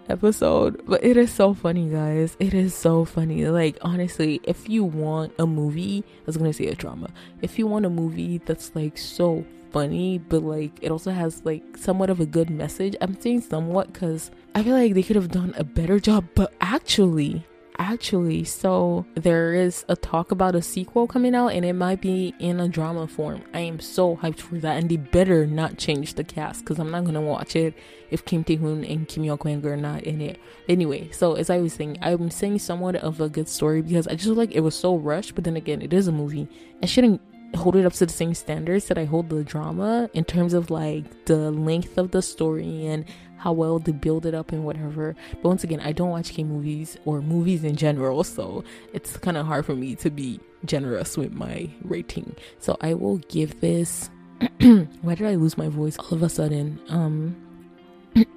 episode. 0.08 0.82
But 0.86 1.04
it 1.04 1.16
is 1.16 1.32
so 1.32 1.54
funny, 1.54 1.88
guys. 1.88 2.36
It 2.38 2.54
is 2.54 2.74
so 2.74 3.04
funny. 3.04 3.46
Like, 3.46 3.78
honestly, 3.82 4.40
if 4.44 4.68
you 4.68 4.84
want 4.84 5.32
a 5.38 5.46
movie, 5.46 6.04
I 6.06 6.22
was 6.26 6.36
gonna 6.36 6.52
say 6.52 6.66
a 6.66 6.74
drama. 6.74 7.10
If 7.42 7.58
you 7.58 7.66
want 7.66 7.86
a 7.86 7.90
movie 7.90 8.38
that's 8.38 8.74
like 8.74 8.98
so 8.98 9.44
funny, 9.72 10.18
but 10.18 10.42
like 10.42 10.72
it 10.82 10.90
also 10.92 11.10
has 11.10 11.44
like 11.44 11.76
somewhat 11.76 12.08
of 12.08 12.20
a 12.20 12.26
good 12.26 12.48
message. 12.48 12.94
I'm 13.00 13.20
saying 13.20 13.40
somewhat 13.40 13.92
because 13.92 14.30
I 14.54 14.62
feel 14.62 14.74
like 14.74 14.94
they 14.94 15.02
could 15.02 15.16
have 15.16 15.30
done 15.30 15.52
a 15.56 15.64
better 15.64 15.98
job, 15.98 16.24
but 16.34 16.54
actually, 16.60 17.44
actually, 17.78 18.44
so 18.44 19.04
there 19.14 19.54
is 19.54 19.84
a 19.88 19.96
talk 19.96 20.30
about 20.30 20.54
a 20.54 20.62
sequel 20.62 21.06
coming 21.06 21.34
out 21.34 21.48
and 21.48 21.64
it 21.64 21.72
might 21.72 22.00
be 22.00 22.34
in 22.38 22.60
a 22.60 22.68
drama 22.68 23.06
form. 23.06 23.42
I 23.52 23.60
am 23.60 23.80
so 23.80 24.16
hyped 24.16 24.40
for 24.40 24.56
that, 24.56 24.78
and 24.78 24.90
they 24.90 24.96
better 24.96 25.46
not 25.46 25.78
change 25.78 26.14
the 26.14 26.24
cast 26.24 26.60
because 26.60 26.78
I'm 26.78 26.90
not 26.90 27.04
gonna 27.04 27.20
watch 27.20 27.56
it 27.56 27.74
if 28.10 28.24
Kim 28.24 28.44
Tae 28.44 28.56
Hoon 28.56 28.84
and 28.84 29.08
Kim 29.08 29.24
Yo 29.24 29.36
Kwang 29.36 29.64
are 29.66 29.76
not 29.76 30.04
in 30.04 30.20
it. 30.20 30.38
Anyway, 30.68 31.10
so 31.10 31.34
as 31.34 31.50
I 31.50 31.58
was 31.58 31.72
saying, 31.72 31.98
I'm 32.02 32.30
saying 32.30 32.60
somewhat 32.60 32.96
of 32.96 33.20
a 33.20 33.28
good 33.28 33.48
story 33.48 33.82
because 33.82 34.06
I 34.06 34.12
just 34.12 34.24
feel 34.24 34.34
like 34.34 34.52
it 34.52 34.60
was 34.60 34.74
so 34.74 34.96
rushed, 34.96 35.34
but 35.34 35.44
then 35.44 35.56
again, 35.56 35.82
it 35.82 35.92
is 35.92 36.08
a 36.08 36.12
movie. 36.12 36.48
I 36.82 36.86
shouldn't 36.86 37.20
hold 37.56 37.76
it 37.76 37.86
up 37.86 37.92
to 37.94 38.06
the 38.06 38.12
same 38.12 38.34
standards 38.34 38.86
that 38.86 38.98
I 38.98 39.04
hold 39.04 39.28
the 39.28 39.44
drama 39.44 40.10
in 40.12 40.24
terms 40.24 40.54
of 40.54 40.70
like 40.70 41.24
the 41.26 41.50
length 41.50 41.98
of 41.98 42.10
the 42.10 42.22
story 42.22 42.86
and 42.86 43.04
how 43.44 43.52
well 43.52 43.78
they 43.78 43.92
build 43.92 44.24
it 44.24 44.32
up 44.34 44.52
and 44.52 44.64
whatever. 44.64 45.14
But 45.42 45.44
once 45.44 45.64
again, 45.64 45.78
I 45.80 45.92
don't 45.92 46.08
watch 46.08 46.32
K 46.32 46.44
movies 46.44 46.96
or 47.04 47.20
movies 47.20 47.62
in 47.62 47.76
general, 47.76 48.24
so 48.24 48.64
it's 48.94 49.18
kind 49.18 49.36
of 49.36 49.44
hard 49.44 49.66
for 49.66 49.76
me 49.76 49.94
to 49.96 50.08
be 50.08 50.40
generous 50.64 51.18
with 51.18 51.32
my 51.32 51.68
rating. 51.82 52.34
So 52.58 52.78
I 52.80 52.94
will 52.94 53.18
give 53.28 53.60
this. 53.60 54.08
Why 55.02 55.14
did 55.14 55.26
I 55.26 55.34
lose 55.34 55.58
my 55.58 55.68
voice 55.68 55.98
all 55.98 56.14
of 56.14 56.22
a 56.22 56.30
sudden? 56.30 56.80
Um, 56.88 57.36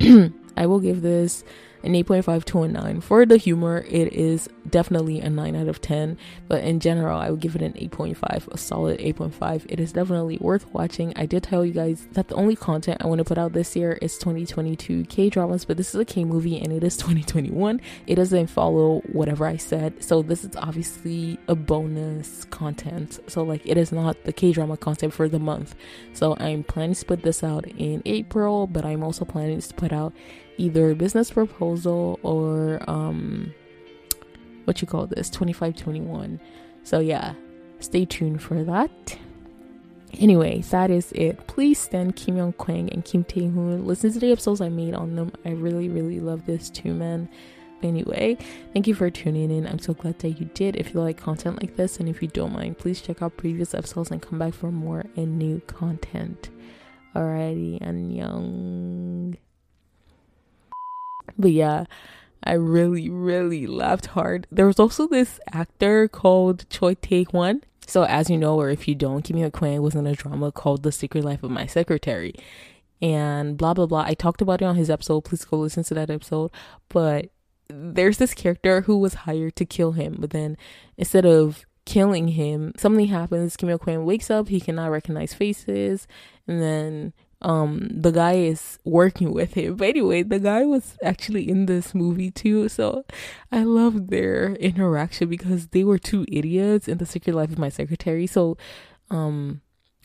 I 0.58 0.66
will 0.66 0.82
give 0.82 1.02
this 1.02 1.46
an 1.88 1.94
8.5 1.94 2.44
to 2.46 2.64
a 2.64 2.68
9. 2.68 3.02
For 3.02 3.26
the 3.26 3.38
humor, 3.38 3.86
it 3.88 4.12
is 4.12 4.50
definitely 4.70 5.22
a 5.22 5.30
9 5.30 5.56
out 5.56 5.70
of 5.70 5.80
10, 5.80 6.18
but 6.50 6.62
in 6.62 6.82
general, 6.82 7.18
I 7.18 7.30
would 7.30 7.40
give 7.40 7.56
it 7.56 7.62
an 7.62 7.74
8.5, 7.74 8.50
a 8.50 8.58
solid 8.58 9.00
8.5. 9.00 9.66
It 9.70 9.80
is 9.80 9.94
definitely 9.94 10.38
worth 10.40 10.72
watching. 10.74 11.14
I 11.16 11.26
did 11.26 11.44
tell 11.44 11.66
you 11.66 11.72
guys 11.72 12.06
that 12.12 12.28
the 12.28 12.36
only 12.36 12.58
content 12.58 13.02
I 13.02 13.08
want 13.08 13.20
to 13.20 13.26
put 13.26 13.38
out 13.38 13.54
this 13.54 13.74
year 13.74 13.94
is 14.02 14.18
2022 14.18 15.06
K 15.06 15.30
dramas, 15.30 15.64
but 15.64 15.78
this 15.78 15.96
is 15.96 16.02
a 16.02 16.06
K 16.06 16.26
movie 16.26 16.60
and 16.60 16.74
it 16.74 16.84
is 16.84 16.98
2021. 16.98 17.80
It 18.06 18.16
doesn't 18.16 18.48
follow 18.48 19.00
whatever 19.14 19.46
I 19.46 19.56
said, 19.56 20.04
so 20.04 20.22
this 20.22 20.44
is 20.44 20.56
obviously 20.58 21.40
a 21.48 21.56
bonus 21.56 22.44
content. 22.46 23.20
So, 23.28 23.44
like, 23.44 23.66
it 23.66 23.78
is 23.78 23.94
not 23.94 24.22
the 24.26 24.34
K 24.34 24.52
drama 24.52 24.76
content 24.76 25.14
for 25.14 25.30
the 25.30 25.40
month. 25.40 25.74
So, 26.12 26.36
I'm 26.38 26.64
planning 26.64 26.96
to 26.96 27.06
put 27.06 27.24
this 27.24 27.44
out 27.44 27.66
in 27.66 28.02
April, 28.06 28.68
but 28.68 28.84
I'm 28.86 29.04
also 29.04 29.24
planning 29.24 29.62
to 29.62 29.74
put 29.74 29.94
out 29.94 30.14
either 30.58 30.96
business 30.96 31.32
proposal 31.32 32.20
or 32.24 32.82
um 32.88 33.54
what 34.66 34.82
you 34.82 34.88
call 34.88 35.08
this 35.08 35.30
2521 35.30 36.40
so 36.84 37.00
yeah 37.00 37.34
stay 37.80 38.06
tuned 38.06 38.42
for 38.42 38.64
that. 38.64 39.18
Anyway 40.20 40.62
that 40.62 40.90
is 40.90 41.12
it. 41.12 41.48
Please 41.48 41.80
stand 41.80 42.16
kim 42.16 42.38
young 42.38 42.54
kwang 42.54 42.90
and 42.92 43.04
kim 43.04 43.24
tae 43.24 43.48
hoon 43.48 43.86
listen 43.86 44.12
to 44.12 44.20
the 44.20 44.32
episodes 44.32 44.62
i 44.62 44.70
made 44.70 44.94
on 44.94 45.16
them. 45.16 45.32
I 45.46 45.50
really 45.50 45.90
really 45.90 46.20
love 46.20 46.46
this 46.46 46.70
two 46.70 46.94
men 46.94 47.30
anyway 47.84 48.36
thank 48.74 48.88
you 48.88 48.96
for 48.96 49.10
tuning 49.10 49.52
in. 49.52 49.68
I'm 49.68 49.80
so 49.80 49.94
glad 49.94 50.18
that 50.20 50.40
you 50.40 50.50
did. 50.54 50.76
If 50.76 50.94
you 50.94 51.02
like 51.02 51.18
content 51.18 51.62
like 51.62 51.76
this 51.76 52.00
and 52.00 52.10
if 52.10 52.22
you 52.22 52.28
don't 52.30 52.54
mind 52.54 52.78
please 52.78 53.02
check 53.02 53.22
out 53.22 53.38
previous 53.38 53.74
episodes 53.74 54.12
and 54.12 54.22
come 54.22 54.40
back 54.40 54.54
for 54.54 54.72
more 54.72 55.06
and 55.16 55.38
new 55.38 55.62
content. 55.68 56.50
Alrighty 57.16 57.80
and 57.82 58.16
young 58.16 59.36
but 61.38 61.52
yeah, 61.52 61.86
I 62.44 62.54
really, 62.54 63.10
really 63.10 63.68
laughed 63.68 64.08
hard. 64.08 64.48
There 64.52 64.68
was 64.68 64.80
also 64.80 65.08
this 65.08 65.40
actor 65.52 66.08
called 66.08 66.70
Choi 66.70 66.96
Tae 66.96 67.24
Hwan. 67.24 67.62
So, 67.88 68.04
as 68.04 68.30
you 68.30 68.38
know, 68.38 68.60
or 68.60 68.70
if 68.70 68.88
you 68.88 68.96
don't, 68.96 69.24
Kim 69.24 69.38
Yo 69.38 69.50
Kwang 69.50 69.82
was 69.82 69.96
in 69.96 70.06
a 70.06 70.14
drama 70.14 70.52
called 70.52 70.84
The 70.84 70.92
Secret 70.92 71.24
Life 71.24 71.42
of 71.44 71.52
My 71.52 71.66
Secretary. 71.66 72.34
And 73.02 73.58
blah, 73.58 73.74
blah, 73.74 73.86
blah. 73.86 74.04
I 74.06 74.14
talked 74.14 74.42
about 74.42 74.62
it 74.62 74.66
on 74.66 74.76
his 74.76 74.90
episode. 74.90 75.22
Please 75.22 75.46
go 75.46 75.58
listen 75.58 75.84
to 75.86 75.94
that 75.94 76.10
episode. 76.10 76.52
But 76.90 77.30
there's 77.70 78.18
this 78.18 78.34
character 78.34 78.82
who 78.82 78.98
was 78.98 79.14
hired 79.14 79.56
to 79.56 79.66
kill 79.66 79.94
him. 79.94 80.18
But 80.20 80.32
then 80.32 80.58
instead 80.98 81.26
of 81.26 81.66
killing 81.86 82.30
him, 82.30 82.74
something 82.78 83.08
happens. 83.08 83.56
Yo 83.62 83.78
Kwang 83.78 84.06
wakes 84.06 84.30
up. 84.30 84.50
He 84.50 84.60
cannot 84.60 84.92
recognize 84.92 85.34
faces. 85.34 86.08
And 86.46 86.62
then 86.62 87.14
um 87.42 87.88
the 87.92 88.12
guy 88.12 88.34
is 88.34 88.80
working 88.84 89.32
with 89.32 89.54
him. 89.54 89.76
But 89.76 89.90
anyway 89.90 90.24
the 90.24 90.40
guy 90.40 90.66
was 90.66 90.98
actually 91.04 91.48
in 91.48 91.66
this 91.68 91.94
movie 91.94 92.32
too. 92.32 92.70
So 92.70 93.06
i 93.52 93.64
love 93.64 94.08
their 94.08 94.56
interaction 94.56 95.30
because 95.30 95.68
they 95.68 95.84
were 95.84 96.00
two 96.00 96.26
idiots 96.32 96.88
in 96.88 96.98
the 96.98 97.06
secret 97.06 97.36
life 97.36 97.52
of 97.52 97.60
my 97.60 97.70
secretary. 97.70 98.28
So 98.28 98.58
um 99.10 99.62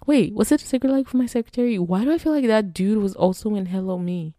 wait 0.07 0.35
was 0.35 0.53
it 0.53 0.61
the 0.61 0.66
secret 0.66 0.90
life 0.90 1.09
of 1.09 1.14
my 1.14 1.27
secretary? 1.27 1.79
Why 1.79 2.05
do 2.05 2.12
i 2.12 2.18
feel 2.18 2.33
like 2.33 2.47
that 2.47 2.75
dude 2.75 2.99
was 2.99 3.14
also 3.14 3.55
in 3.55 3.66
hello 3.66 3.99
me? 3.99 4.35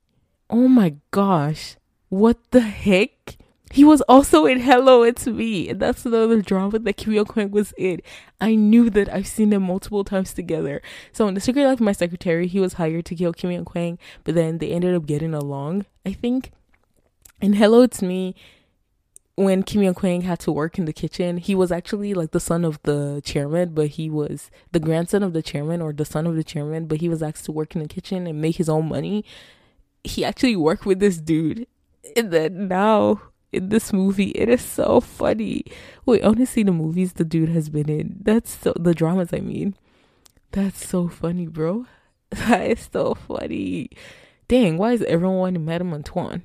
Oh 0.50 0.68
my 0.68 0.96
gosh. 1.12 1.78
What 2.10 2.38
the 2.52 2.62
heck 2.62 3.38
he 3.74 3.84
was 3.84 4.02
also 4.02 4.46
in 4.46 4.60
Hello 4.60 5.02
It's 5.02 5.26
Me, 5.26 5.68
and 5.68 5.80
that's 5.80 6.06
another 6.06 6.44
drama 6.44 6.78
that 6.78 6.94
Kim 6.94 7.12
Yo 7.12 7.26
Kwang 7.26 7.50
was 7.50 7.74
in. 7.76 8.02
I 8.40 8.54
knew 8.54 8.92
that 8.92 9.12
I've 9.12 9.26
seen 9.26 9.50
them 9.50 9.64
multiple 9.64 10.04
times 10.04 10.32
together. 10.32 10.80
So 11.12 11.28
in 11.28 11.34
The 11.34 11.42
Secret 11.42 11.66
Life 11.66 11.80
of 11.80 11.82
My 11.82 11.92
Secretary, 11.92 12.46
he 12.46 12.60
was 12.60 12.74
hired 12.74 13.06
to 13.06 13.16
kill 13.16 13.34
Kim 13.34 13.50
Yo 13.50 13.64
Kwang, 13.64 13.98
but 14.24 14.36
then 14.36 14.60
they 14.60 14.70
ended 14.70 14.94
up 14.94 15.08
getting 15.08 15.34
along, 15.34 15.88
I 16.06 16.14
think. 16.14 16.52
In 17.42 17.54
Hello 17.54 17.82
It's 17.82 18.04
Me, 18.04 18.36
when 19.34 19.64
Kim 19.64 19.82
Yo 19.82 19.96
Kwang 19.96 20.22
had 20.22 20.40
to 20.42 20.52
work 20.52 20.78
in 20.78 20.86
the 20.86 20.94
kitchen, 20.94 21.38
he 21.38 21.56
was 21.56 21.72
actually 21.72 22.14
like 22.14 22.30
the 22.30 22.40
son 22.40 22.64
of 22.64 22.80
the 22.84 23.24
chairman, 23.26 23.74
but 23.74 23.88
he 23.88 24.08
was 24.08 24.52
the 24.72 24.80
grandson 24.80 25.24
of 25.24 25.34
the 25.34 25.42
chairman 25.42 25.82
or 25.82 25.92
the 25.92 26.06
son 26.06 26.28
of 26.28 26.36
the 26.36 26.44
chairman, 26.44 26.86
but 26.86 27.02
he 27.02 27.10
was 27.10 27.24
asked 27.24 27.46
to 27.46 27.52
work 27.52 27.74
in 27.76 27.82
the 27.82 27.88
kitchen 27.88 28.28
and 28.28 28.40
make 28.40 28.58
his 28.58 28.70
own 28.70 28.88
money. 28.88 29.26
He 30.04 30.24
actually 30.24 30.56
worked 30.56 30.86
with 30.86 31.00
this 31.00 31.18
dude. 31.18 31.66
And 32.16 32.30
then 32.30 32.68
now 32.68 33.22
in 33.54 33.70
this 33.70 33.94
movie. 33.94 34.32
It 34.32 34.50
is 34.50 34.62
so 34.62 35.00
funny. 35.00 35.66
Wait, 36.06 36.22
see 36.48 36.63
the 36.63 36.72
movies 36.72 37.13
the 37.13 37.24
dude 37.24 37.50
has 37.50 37.70
been 37.70 37.89
in. 37.89 38.18
That's 38.22 38.58
so 38.58 38.74
the 38.80 38.94
dramas 38.94 39.34
I 39.34 39.39
mean. 39.39 39.76
That's 40.52 40.86
so 40.86 41.08
funny, 41.08 41.48
bro. 41.48 41.86
That 42.30 42.62
is 42.62 42.89
so 42.92 43.13
funny. 43.13 43.89
Dang, 44.48 44.78
why 44.78 44.94
is 44.94 45.04
everyone 45.04 45.56
in 45.56 45.66
Madame 45.66 45.94
Antoine? 45.94 46.44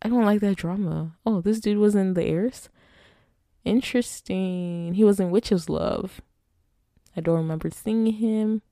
I 0.00 0.08
don't 0.08 0.24
like 0.24 0.40
that 0.40 0.56
drama. 0.56 1.16
Oh, 1.26 1.40
this 1.40 1.58
dude 1.58 1.78
was 1.78 1.96
in 1.96 2.14
The 2.14 2.24
Heirs? 2.24 2.68
Interesting. 3.64 4.94
He 4.94 5.02
was 5.02 5.18
in 5.18 5.32
Witch's 5.32 5.68
Love. 5.68 6.20
I 7.16 7.20
don't 7.20 7.38
remember 7.38 7.70
seeing 7.70 8.06
him. 8.06 8.62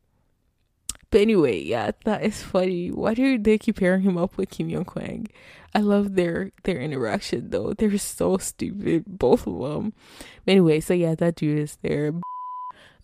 But 1.14 1.20
anyway, 1.20 1.62
yeah, 1.62 1.92
that 2.06 2.24
is 2.24 2.42
funny. 2.42 2.88
Why 2.88 3.14
do 3.14 3.38
they 3.38 3.56
keep 3.56 3.78
pairing 3.78 4.02
him 4.02 4.18
up 4.18 4.36
with 4.36 4.50
Kim 4.50 4.68
Young 4.68 4.84
Kwang? 4.84 5.28
I 5.72 5.78
love 5.78 6.16
their 6.16 6.50
their 6.64 6.80
interaction 6.80 7.50
though. 7.50 7.72
They're 7.72 7.96
so 7.98 8.36
stupid, 8.38 9.04
both 9.06 9.46
of 9.46 9.60
them. 9.60 9.92
But 10.44 10.50
anyway, 10.50 10.80
so 10.80 10.92
yeah, 10.92 11.14
that 11.14 11.36
dude 11.36 11.60
is 11.60 11.78
there. 11.82 12.14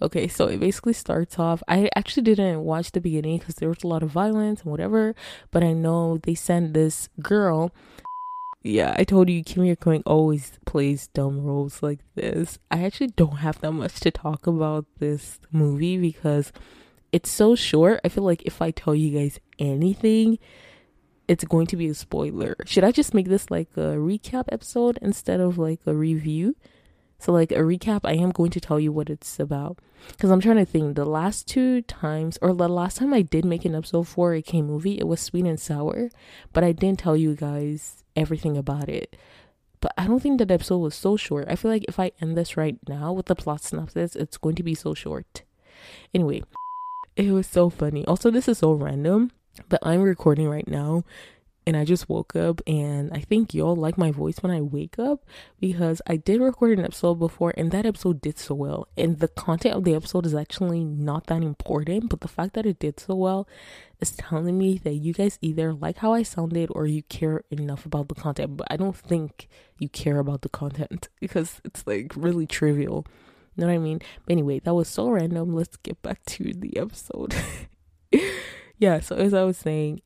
Okay, 0.03 0.27
so 0.27 0.47
it 0.47 0.59
basically 0.59 0.93
starts 0.93 1.39
off. 1.39 1.63
I 1.69 1.89
actually 1.95 2.25
didn't 2.25 2.65
watch 2.65 2.91
the 2.91 3.01
beginning 3.01 3.39
because 3.39 3.55
there 3.55 3.69
was 3.69 3.85
a 3.85 3.87
lot 3.87 4.03
of 4.03 4.11
violence 4.11 4.63
and 4.63 4.73
whatever. 4.73 5.15
But 5.53 5.63
I 5.63 5.73
know 5.73 6.19
they 6.19 6.35
sent 6.35 6.75
this 6.75 7.09
girl. 7.23 7.71
Yeah, 8.65 8.93
I 8.99 9.05
told 9.05 9.31
you 9.31 9.45
Kim 9.45 9.65
Yo 9.65 9.77
Kwang 9.77 10.03
always 10.05 10.59
plays 10.67 11.07
dumb 11.15 11.45
roles 11.45 11.81
like 11.81 12.01
this. 12.17 12.59
I 12.73 12.83
actually 12.83 13.15
don't 13.15 13.37
have 13.37 13.61
that 13.61 13.71
much 13.71 14.01
to 14.01 14.11
talk 14.11 14.49
about 14.49 14.87
this 14.99 15.39
movie 15.53 15.97
because 15.97 16.51
it's 17.13 17.31
so 17.31 17.55
short. 17.55 18.01
I 18.05 18.09
feel 18.09 18.25
like 18.25 18.43
if 18.43 18.63
I 18.63 18.71
tell 18.71 18.95
you 18.95 19.19
guys 19.19 19.39
anything, 19.59 20.39
it's 21.29 21.45
going 21.45 21.67
to 21.69 21.77
be 21.77 21.89
a 21.89 21.95
spoiler. 21.95 22.57
Should 22.67 22.85
I 22.85 22.93
just 22.93 23.15
make 23.15 23.29
this 23.29 23.51
like 23.51 23.69
a 23.77 23.97
recap 23.97 24.45
episode 24.51 24.99
instead 25.01 25.41
of 25.41 25.59
like 25.59 25.81
a 25.87 25.95
review? 25.95 26.57
So, 27.21 27.33
like 27.33 27.53
a 27.53 27.57
recap, 27.57 28.01
I 28.05 28.15
am 28.15 28.31
going 28.31 28.51
to 28.53 28.61
tell 28.61 28.81
you 28.81 28.93
what 28.93 29.11
it's 29.11 29.39
about. 29.39 29.79
Because 30.09 30.31
I'm 30.31 30.41
trying 30.41 30.57
to 30.57 30.65
think, 30.65 30.97
the 30.97 31.05
last 31.05 31.47
two 31.47 31.83
times, 31.83 32.39
or 32.41 32.55
the 32.55 32.67
last 32.67 32.97
time 32.97 33.13
I 33.13 33.21
did 33.21 33.45
make 33.45 33.67
an 33.67 33.75
episode 33.75 34.09
for 34.09 34.33
a 34.33 34.41
K 34.41 34.63
movie, 34.63 34.99
it 34.99 35.07
was 35.07 35.21
Sweet 35.21 35.45
and 35.45 35.61
Sour. 35.61 36.09
But 36.55 36.65
I 36.65 36.73
didn't 36.73 36.99
tell 36.99 37.19
you 37.19 37.35
guys 37.35 38.05
everything 38.17 38.57
about 38.57 38.89
it. 38.89 39.17
But 39.81 39.93
I 39.99 40.07
don't 40.07 40.21
think 40.21 40.39
that 40.39 40.51
episode 40.51 40.79
was 40.79 40.95
so 40.95 41.19
short. 41.19 41.47
I 41.49 41.57
feel 41.57 41.71
like 41.71 41.85
if 41.89 42.01
I 42.01 42.13
end 42.23 42.39
this 42.39 42.57
right 42.57 42.79
now 42.89 43.13
with 43.13 43.27
the 43.27 43.35
plot 43.35 43.63
synopsis, 43.63 44.17
it's 44.17 44.39
going 44.39 44.55
to 44.57 44.63
be 44.63 44.75
so 44.75 44.95
short. 44.95 45.43
Anyway, 46.15 46.43
it 47.17 47.33
was 47.33 47.47
so 47.47 47.71
funny. 47.71 48.05
Also, 48.07 48.31
this 48.31 48.49
is 48.49 48.59
so 48.59 48.73
random, 48.73 49.31
but 49.69 49.81
I'm 49.83 50.03
recording 50.03 50.49
right 50.49 50.69
now 50.69 51.05
and 51.67 51.77
I 51.77 51.85
just 51.85 52.09
woke 52.09 52.35
up 52.35 52.61
and 52.67 53.13
I 53.13 53.21
think 53.21 53.55
y'all 53.55 53.77
like 53.77 53.99
my 53.99 54.11
voice 54.11 54.39
when 54.39 54.51
I 54.51 54.61
wake 54.61 54.99
up 54.99 55.25
because 55.61 56.01
I 56.07 56.17
did 56.17 56.41
record 56.41 56.79
an 56.79 56.85
episode 56.85 57.17
before 57.17 57.53
and 57.57 57.71
that 57.71 57.87
episode 57.87 58.21
did 58.21 58.39
so 58.39 58.55
well. 58.55 58.89
And 58.97 59.19
the 59.19 59.29
content 59.29 59.77
of 59.77 59.85
the 59.85 59.95
episode 59.95 60.27
is 60.27 60.35
actually 60.35 60.85
not 60.85 61.27
that 61.27 61.43
important, 61.43 62.09
but 62.09 62.23
the 62.23 62.29
fact 62.29 62.55
that 62.55 62.67
it 62.67 62.79
did 62.79 62.99
so 62.99 63.15
well 63.15 63.47
is 64.01 64.13
telling 64.13 64.57
me 64.57 64.79
that 64.79 64.95
you 64.95 65.13
guys 65.13 65.39
either 65.43 65.73
like 65.73 65.99
how 65.99 66.13
I 66.13 66.23
sounded 66.23 66.71
or 66.73 66.87
you 66.87 67.03
care 67.05 67.45
enough 67.51 67.85
about 67.85 68.09
the 68.09 68.15
content. 68.15 68.57
But 68.57 68.67
I 68.71 68.77
don't 68.77 68.97
think 68.97 69.49
you 69.79 69.89
care 69.89 70.19
about 70.19 70.43
the 70.43 70.49
content 70.49 71.09
because 71.21 71.61
it's 71.65 71.87
like 71.87 72.13
really 72.17 72.47
trivial. 72.47 73.07
You 73.57 73.63
know 73.63 73.67
what 73.67 73.75
I 73.75 73.79
mean? 73.79 74.01
But 74.25 74.33
anyway, 74.33 74.61
that 74.61 74.75
was 74.75 74.89
so 74.89 75.09
random. 75.11 75.55
Let's 75.55 75.77
get 75.77 76.01
back 76.03 76.25
to 76.27 76.53
the 76.55 76.77
episode. 76.77 77.35
yeah, 78.79 79.01
so 79.01 79.17
as 79.17 79.35
I 79.35 79.43
was 79.43 79.57
saying, 79.57 80.01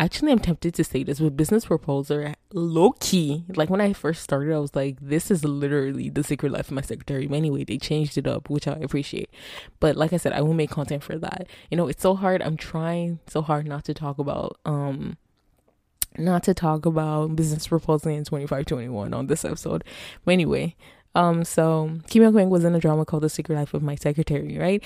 actually 0.00 0.32
I'm 0.32 0.38
tempted 0.38 0.74
to 0.74 0.84
say 0.84 1.02
this 1.04 1.20
with 1.20 1.36
business 1.36 1.66
proposal 1.66 2.32
low 2.52 2.92
key. 3.00 3.44
Like 3.54 3.70
when 3.70 3.80
I 3.80 3.92
first 3.92 4.22
started, 4.22 4.54
I 4.54 4.58
was 4.58 4.74
like, 4.74 4.98
this 5.00 5.30
is 5.30 5.44
literally 5.44 6.08
the 6.08 6.24
secret 6.24 6.52
life 6.52 6.68
of 6.68 6.74
my 6.74 6.80
secretary. 6.80 7.26
But 7.26 7.36
anyway, 7.36 7.64
they 7.64 7.78
changed 7.78 8.16
it 8.16 8.26
up, 8.26 8.48
which 8.48 8.66
I 8.66 8.72
appreciate. 8.72 9.30
But 9.78 9.96
like 9.96 10.12
I 10.12 10.16
said, 10.16 10.32
I 10.32 10.40
will 10.40 10.54
make 10.54 10.70
content 10.70 11.04
for 11.04 11.18
that. 11.18 11.46
You 11.70 11.76
know, 11.76 11.86
it's 11.86 12.02
so 12.02 12.14
hard. 12.14 12.42
I'm 12.42 12.56
trying 12.56 13.20
so 13.26 13.42
hard 13.42 13.66
not 13.66 13.84
to 13.84 13.94
talk 13.94 14.18
about 14.18 14.58
um 14.64 15.18
not 16.18 16.42
to 16.44 16.54
talk 16.54 16.86
about 16.86 17.36
business 17.36 17.68
proposal 17.68 18.10
in 18.10 18.24
2521 18.24 19.14
on 19.14 19.26
this 19.26 19.44
episode. 19.44 19.84
But 20.24 20.32
anyway, 20.32 20.74
um 21.14 21.44
so 21.44 21.98
Kim 22.08 22.22
Young 22.22 22.32
Kwang 22.32 22.50
was 22.50 22.64
in 22.64 22.74
a 22.74 22.80
drama 22.80 23.04
called 23.04 23.22
The 23.22 23.28
Secret 23.28 23.54
Life 23.56 23.74
of 23.74 23.82
My 23.82 23.94
Secretary, 23.94 24.58
right? 24.58 24.82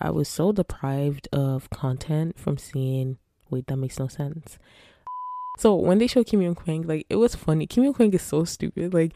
I 0.00 0.10
was 0.10 0.28
so 0.28 0.52
deprived 0.52 1.28
of 1.32 1.70
content 1.70 2.38
from 2.38 2.56
seeing 2.58 3.18
Wait, 3.50 3.66
that 3.66 3.76
makes 3.76 3.98
no 3.98 4.08
sense. 4.08 4.58
So 5.58 5.74
when 5.74 5.98
they 5.98 6.06
show 6.06 6.22
Kim 6.22 6.42
Young 6.42 6.54
Kwang, 6.54 6.82
like 6.82 7.06
it 7.08 7.16
was 7.16 7.34
funny. 7.34 7.66
Kim 7.66 7.84
Young 7.84 7.94
Kwang 7.94 8.12
is 8.12 8.22
so 8.22 8.44
stupid. 8.44 8.94
Like 8.94 9.12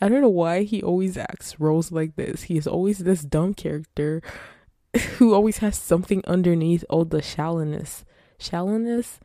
I 0.00 0.08
don't 0.08 0.20
know 0.20 0.28
why 0.28 0.62
he 0.64 0.82
always 0.82 1.16
acts 1.16 1.58
roles 1.58 1.90
like 1.90 2.16
this. 2.16 2.42
He 2.42 2.58
is 2.58 2.66
always 2.66 2.98
this 2.98 3.22
dumb 3.22 3.54
character 3.54 4.22
who 5.16 5.34
always 5.34 5.58
has 5.58 5.78
something 5.78 6.22
underneath 6.26 6.84
all 6.90 7.04
the 7.04 7.22
shallowness. 7.22 8.04
Shallowness. 8.38 9.20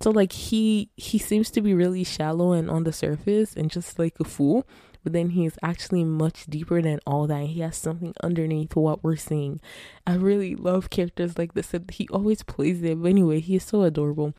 So 0.00 0.10
like 0.10 0.32
he 0.32 0.90
he 0.96 1.18
seems 1.18 1.50
to 1.52 1.62
be 1.62 1.74
really 1.74 2.04
shallow 2.04 2.52
and 2.52 2.68
on 2.68 2.84
the 2.84 2.92
surface 2.92 3.54
and 3.54 3.70
just 3.70 3.98
like 3.98 4.14
a 4.20 4.24
fool, 4.24 4.66
but 5.02 5.12
then 5.12 5.30
he's 5.30 5.58
actually 5.62 6.04
much 6.04 6.46
deeper 6.46 6.80
than 6.80 7.00
all 7.06 7.26
that. 7.26 7.46
He 7.46 7.60
has 7.60 7.76
something 7.76 8.14
underneath 8.22 8.76
what 8.76 9.02
we're 9.02 9.16
seeing. 9.16 9.60
I 10.06 10.14
really 10.14 10.54
love 10.54 10.90
characters 10.90 11.38
like 11.38 11.54
this. 11.54 11.74
He 11.90 12.08
always 12.08 12.42
plays 12.42 12.82
it. 12.82 13.02
But 13.02 13.08
anyway, 13.08 13.40
he 13.40 13.56
is 13.56 13.64
so 13.64 13.82
adorable 13.82 14.34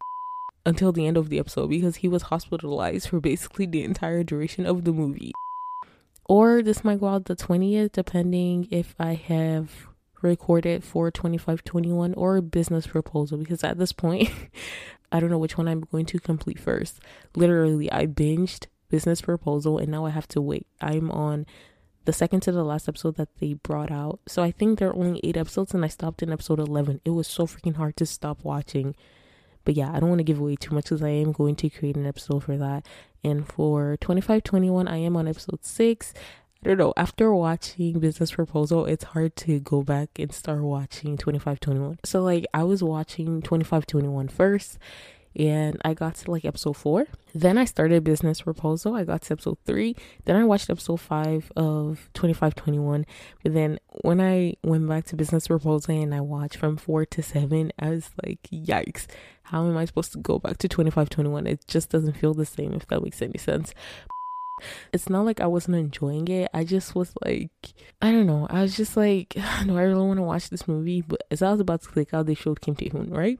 until 0.65 0.91
the 0.91 1.05
end 1.05 1.17
of 1.17 1.29
the 1.29 1.39
episode 1.39 1.69
because 1.69 1.97
he 1.97 2.07
was 2.07 2.23
hospitalized 2.23 3.09
for 3.09 3.19
basically 3.19 3.65
the 3.65 3.83
entire 3.83 4.23
duration 4.23 4.65
of 4.65 4.85
the 4.85 4.93
movie. 4.93 5.33
Or 6.25 6.61
this 6.61 6.83
might 6.83 7.01
go 7.01 7.07
out 7.07 7.25
the 7.25 7.35
20th, 7.35 7.91
depending 7.91 8.67
if 8.71 8.95
I 8.97 9.15
have 9.15 9.87
recorded 10.21 10.83
for 10.83 11.11
2521 11.11 12.13
or 12.13 12.41
business 12.41 12.87
proposal 12.87 13.37
because 13.37 13.61
at 13.61 13.77
this 13.77 13.91
point 13.91 14.29
I 15.11 15.19
don't 15.19 15.29
know 15.29 15.37
which 15.37 15.57
one 15.57 15.67
I'm 15.67 15.81
going 15.81 16.05
to 16.07 16.19
complete 16.19 16.59
first. 16.59 16.99
Literally, 17.35 17.91
I 17.91 18.07
binged 18.07 18.65
business 18.93 19.21
proposal 19.21 19.79
and 19.79 19.89
now 19.89 20.05
I 20.05 20.11
have 20.11 20.27
to 20.27 20.39
wait. 20.39 20.67
I'm 20.79 21.09
on 21.09 21.47
the 22.05 22.13
second 22.13 22.41
to 22.41 22.51
the 22.51 22.63
last 22.63 22.87
episode 22.87 23.15
that 23.15 23.29
they 23.39 23.53
brought 23.55 23.89
out. 23.89 24.19
So 24.27 24.43
I 24.43 24.51
think 24.51 24.77
there 24.77 24.89
are 24.89 24.95
only 24.95 25.19
eight 25.23 25.35
episodes 25.35 25.73
and 25.73 25.83
I 25.83 25.87
stopped 25.87 26.21
in 26.21 26.31
episode 26.31 26.59
11. 26.59 27.01
It 27.03 27.09
was 27.09 27.25
so 27.25 27.47
freaking 27.47 27.77
hard 27.77 27.97
to 27.97 28.05
stop 28.05 28.43
watching. 28.43 28.95
But 29.65 29.73
yeah, 29.73 29.91
I 29.91 29.99
don't 29.99 30.09
want 30.09 30.19
to 30.19 30.23
give 30.23 30.39
away 30.39 30.57
too 30.57 30.75
much 30.75 30.83
because 30.83 31.01
I 31.01 31.09
am 31.09 31.31
going 31.31 31.55
to 31.55 31.71
create 31.71 31.97
an 31.97 32.05
episode 32.05 32.43
for 32.43 32.55
that. 32.55 32.85
And 33.23 33.47
for 33.47 33.97
2521, 33.99 34.87
I 34.87 34.97
am 34.97 35.17
on 35.17 35.27
episode 35.27 35.65
6. 35.65 36.13
I 36.63 36.67
don't 36.67 36.77
know, 36.77 36.93
after 36.95 37.33
watching 37.33 37.99
Business 37.99 38.33
Proposal, 38.33 38.85
it's 38.85 39.05
hard 39.05 39.35
to 39.37 39.59
go 39.59 39.81
back 39.81 40.19
and 40.19 40.31
start 40.31 40.61
watching 40.61 41.17
2521. 41.17 41.97
So, 42.05 42.21
like, 42.21 42.45
I 42.53 42.63
was 42.63 42.83
watching 42.83 43.41
2521 43.41 44.27
first 44.27 44.77
and 45.35 45.81
I 45.83 45.93
got 45.93 46.15
to 46.15 46.31
like 46.31 46.45
episode 46.45 46.77
four. 46.77 47.07
Then 47.33 47.57
I 47.57 47.65
started 47.65 48.03
Business 48.03 48.41
Proposal. 48.41 48.95
I 48.95 49.03
got 49.03 49.23
to 49.23 49.33
episode 49.33 49.57
three. 49.65 49.95
Then 50.25 50.35
I 50.35 50.43
watched 50.43 50.69
episode 50.69 51.01
five 51.01 51.51
of 51.55 52.09
2521. 52.13 53.05
But 53.41 53.53
then 53.53 53.79
when 54.01 54.21
I 54.21 54.55
went 54.63 54.87
back 54.87 55.05
to 55.05 55.15
Business 55.15 55.47
Proposal 55.47 55.95
and 55.95 56.13
I 56.13 56.21
watched 56.21 56.57
from 56.57 56.77
four 56.77 57.05
to 57.05 57.23
seven, 57.23 57.71
I 57.79 57.89
was 57.89 58.11
like, 58.23 58.39
yikes, 58.51 59.07
how 59.43 59.65
am 59.67 59.77
I 59.77 59.85
supposed 59.85 60.13
to 60.13 60.19
go 60.19 60.39
back 60.39 60.57
to 60.59 60.67
2521? 60.67 61.47
It 61.47 61.65
just 61.67 61.89
doesn't 61.89 62.17
feel 62.17 62.33
the 62.33 62.45
same, 62.45 62.73
if 62.73 62.87
that 62.87 63.03
makes 63.03 63.21
any 63.21 63.37
sense. 63.37 63.73
It's 64.93 65.09
not 65.09 65.25
like 65.25 65.41
I 65.41 65.47
wasn't 65.47 65.77
enjoying 65.77 66.27
it. 66.27 66.49
I 66.53 66.63
just 66.63 66.95
was 66.95 67.11
like, 67.25 67.51
I 68.01 68.11
don't 68.11 68.27
know. 68.27 68.47
I 68.49 68.61
was 68.61 68.77
just 68.77 68.95
like, 68.95 69.35
no, 69.65 69.75
I 69.75 69.81
really 69.81 70.05
want 70.05 70.19
to 70.19 70.23
watch 70.23 70.49
this 70.49 70.67
movie. 70.67 71.01
But 71.01 71.23
as 71.31 71.41
I 71.41 71.51
was 71.51 71.59
about 71.59 71.81
to 71.81 71.89
click 71.89 72.13
out, 72.13 72.27
they 72.27 72.35
showed 72.35 72.61
Kim 72.61 72.75
Tae 72.75 72.89
Hoon, 72.89 73.09
right? 73.09 73.39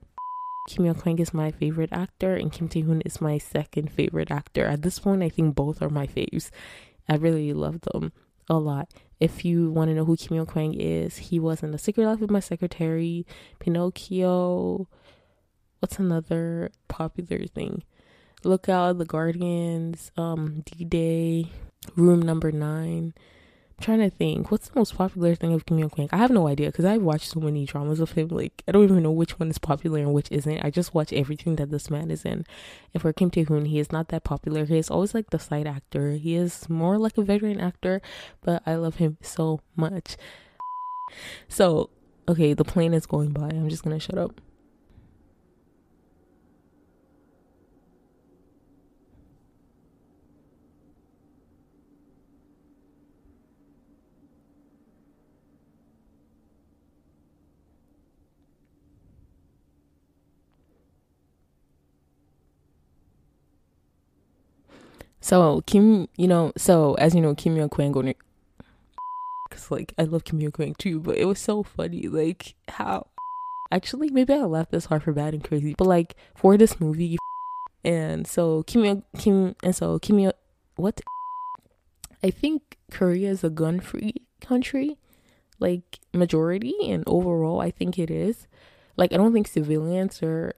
Kim 0.67 0.85
Young 0.85 0.95
Kwang 0.95 1.19
is 1.19 1.33
my 1.33 1.51
favorite 1.51 1.89
actor, 1.91 2.35
and 2.35 2.51
Kim 2.51 2.69
Tae 2.69 2.81
Hoon 2.81 3.01
is 3.01 3.19
my 3.19 3.37
second 3.37 3.91
favorite 3.91 4.31
actor. 4.31 4.65
At 4.65 4.81
this 4.81 4.99
point, 4.99 5.21
I 5.21 5.29
think 5.29 5.55
both 5.55 5.81
are 5.81 5.89
my 5.89 6.07
faves. 6.07 6.49
I 7.07 7.15
really 7.15 7.51
love 7.51 7.81
them 7.81 8.13
a 8.49 8.55
lot. 8.55 8.89
If 9.19 9.43
you 9.43 9.71
want 9.71 9.89
to 9.89 9.95
know 9.95 10.05
who 10.05 10.15
Kim 10.15 10.37
Young 10.37 10.45
Kwang 10.45 10.73
is, 10.73 11.17
he 11.17 11.39
was 11.39 11.63
in 11.63 11.71
The 11.71 11.77
Secret 11.77 12.05
Life 12.05 12.21
of 12.21 12.31
My 12.31 12.39
Secretary, 12.39 13.25
Pinocchio. 13.59 14.87
What's 15.79 15.99
another 15.99 16.71
popular 16.87 17.45
thing? 17.45 17.83
Lookout, 18.45 18.97
The 18.97 19.05
Guardians, 19.05 20.11
um, 20.15 20.63
D 20.65 20.85
Day, 20.85 21.47
Room 21.95 22.21
Number 22.21 22.51
Nine 22.51 23.13
trying 23.81 23.99
to 23.99 24.09
think 24.09 24.51
what's 24.51 24.69
the 24.69 24.79
most 24.79 24.95
popular 24.95 25.35
thing 25.35 25.53
of 25.53 25.65
Kim 25.65 25.79
Young 25.79 25.89
Kwang. 25.89 26.09
I 26.11 26.17
have 26.17 26.31
no 26.31 26.47
idea 26.47 26.67
because 26.67 26.85
I've 26.85 27.01
watched 27.01 27.29
so 27.31 27.39
many 27.39 27.65
dramas 27.65 27.99
of 27.99 28.11
him. 28.11 28.29
Like 28.29 28.63
I 28.67 28.71
don't 28.71 28.83
even 28.83 29.03
know 29.03 29.11
which 29.11 29.39
one 29.39 29.49
is 29.49 29.57
popular 29.57 29.99
and 29.99 30.13
which 30.13 30.31
isn't. 30.31 30.63
I 30.63 30.69
just 30.69 30.93
watch 30.93 31.11
everything 31.13 31.55
that 31.57 31.71
this 31.71 31.89
man 31.89 32.11
is 32.11 32.25
in. 32.25 32.45
And 32.93 33.01
for 33.01 33.13
Kim 33.13 33.29
Tae 33.29 33.43
Hoon, 33.43 33.65
he 33.65 33.79
is 33.79 33.91
not 33.91 34.09
that 34.09 34.23
popular. 34.23 34.65
He 34.65 34.77
is 34.77 34.89
always 34.89 35.13
like 35.13 35.29
the 35.29 35.39
side 35.39 35.67
actor. 35.67 36.11
He 36.11 36.35
is 36.35 36.69
more 36.69 36.97
like 36.97 37.17
a 37.17 37.23
veteran 37.23 37.59
actor, 37.59 38.01
but 38.41 38.63
I 38.65 38.75
love 38.75 38.95
him 38.95 39.17
so 39.21 39.61
much. 39.75 40.17
So 41.47 41.89
okay, 42.27 42.53
the 42.53 42.65
plane 42.65 42.93
is 42.93 43.05
going 43.05 43.31
by. 43.31 43.49
I'm 43.49 43.69
just 43.69 43.83
gonna 43.83 43.99
shut 43.99 44.17
up. 44.17 44.39
So 65.23 65.61
Kim, 65.61 66.09
you 66.17 66.27
know, 66.27 66.51
so 66.57 66.95
as 66.95 67.15
you 67.15 67.21
know, 67.21 67.33
Kim 67.33 67.55
Young 67.55 67.69
Kwang 67.69 67.93
going 67.93 68.13
because 69.49 69.71
like 69.71 69.93
I 69.97 70.03
love 70.03 70.25
Kim 70.25 70.41
Young 70.41 70.51
Kwang 70.51 70.75
too, 70.77 70.99
but 70.99 71.15
it 71.15 71.23
was 71.23 71.39
so 71.39 71.63
funny, 71.63 72.07
like 72.07 72.55
how. 72.67 73.07
Actually, 73.71 74.09
maybe 74.09 74.33
I 74.33 74.39
left 74.39 74.71
this 74.71 74.85
hard 74.85 75.01
for 75.01 75.13
bad 75.13 75.33
and 75.33 75.41
crazy, 75.41 75.75
but 75.77 75.87
like 75.87 76.15
for 76.35 76.57
this 76.57 76.77
movie, 76.81 77.17
and 77.85 78.27
so 78.27 78.63
Kim 78.63 78.83
Young 78.83 79.03
Kim 79.17 79.55
and 79.63 79.73
so 79.73 79.97
Kim 79.97 80.19
Young, 80.19 80.33
what? 80.75 80.99
I 82.21 82.29
think 82.29 82.77
Korea 82.91 83.31
is 83.31 83.45
a 83.45 83.49
gun-free 83.49 84.15
country, 84.41 84.97
like 85.57 85.99
majority 86.13 86.75
and 86.83 87.05
overall, 87.07 87.61
I 87.61 87.71
think 87.71 87.97
it 87.97 88.11
is. 88.11 88.47
Like 88.97 89.13
I 89.13 89.17
don't 89.17 89.31
think 89.31 89.47
civilians 89.47 90.21
are 90.21 90.53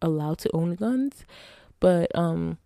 allowed 0.00 0.38
to 0.38 0.50
own 0.54 0.76
guns, 0.76 1.24
but 1.80 2.16
um 2.16 2.58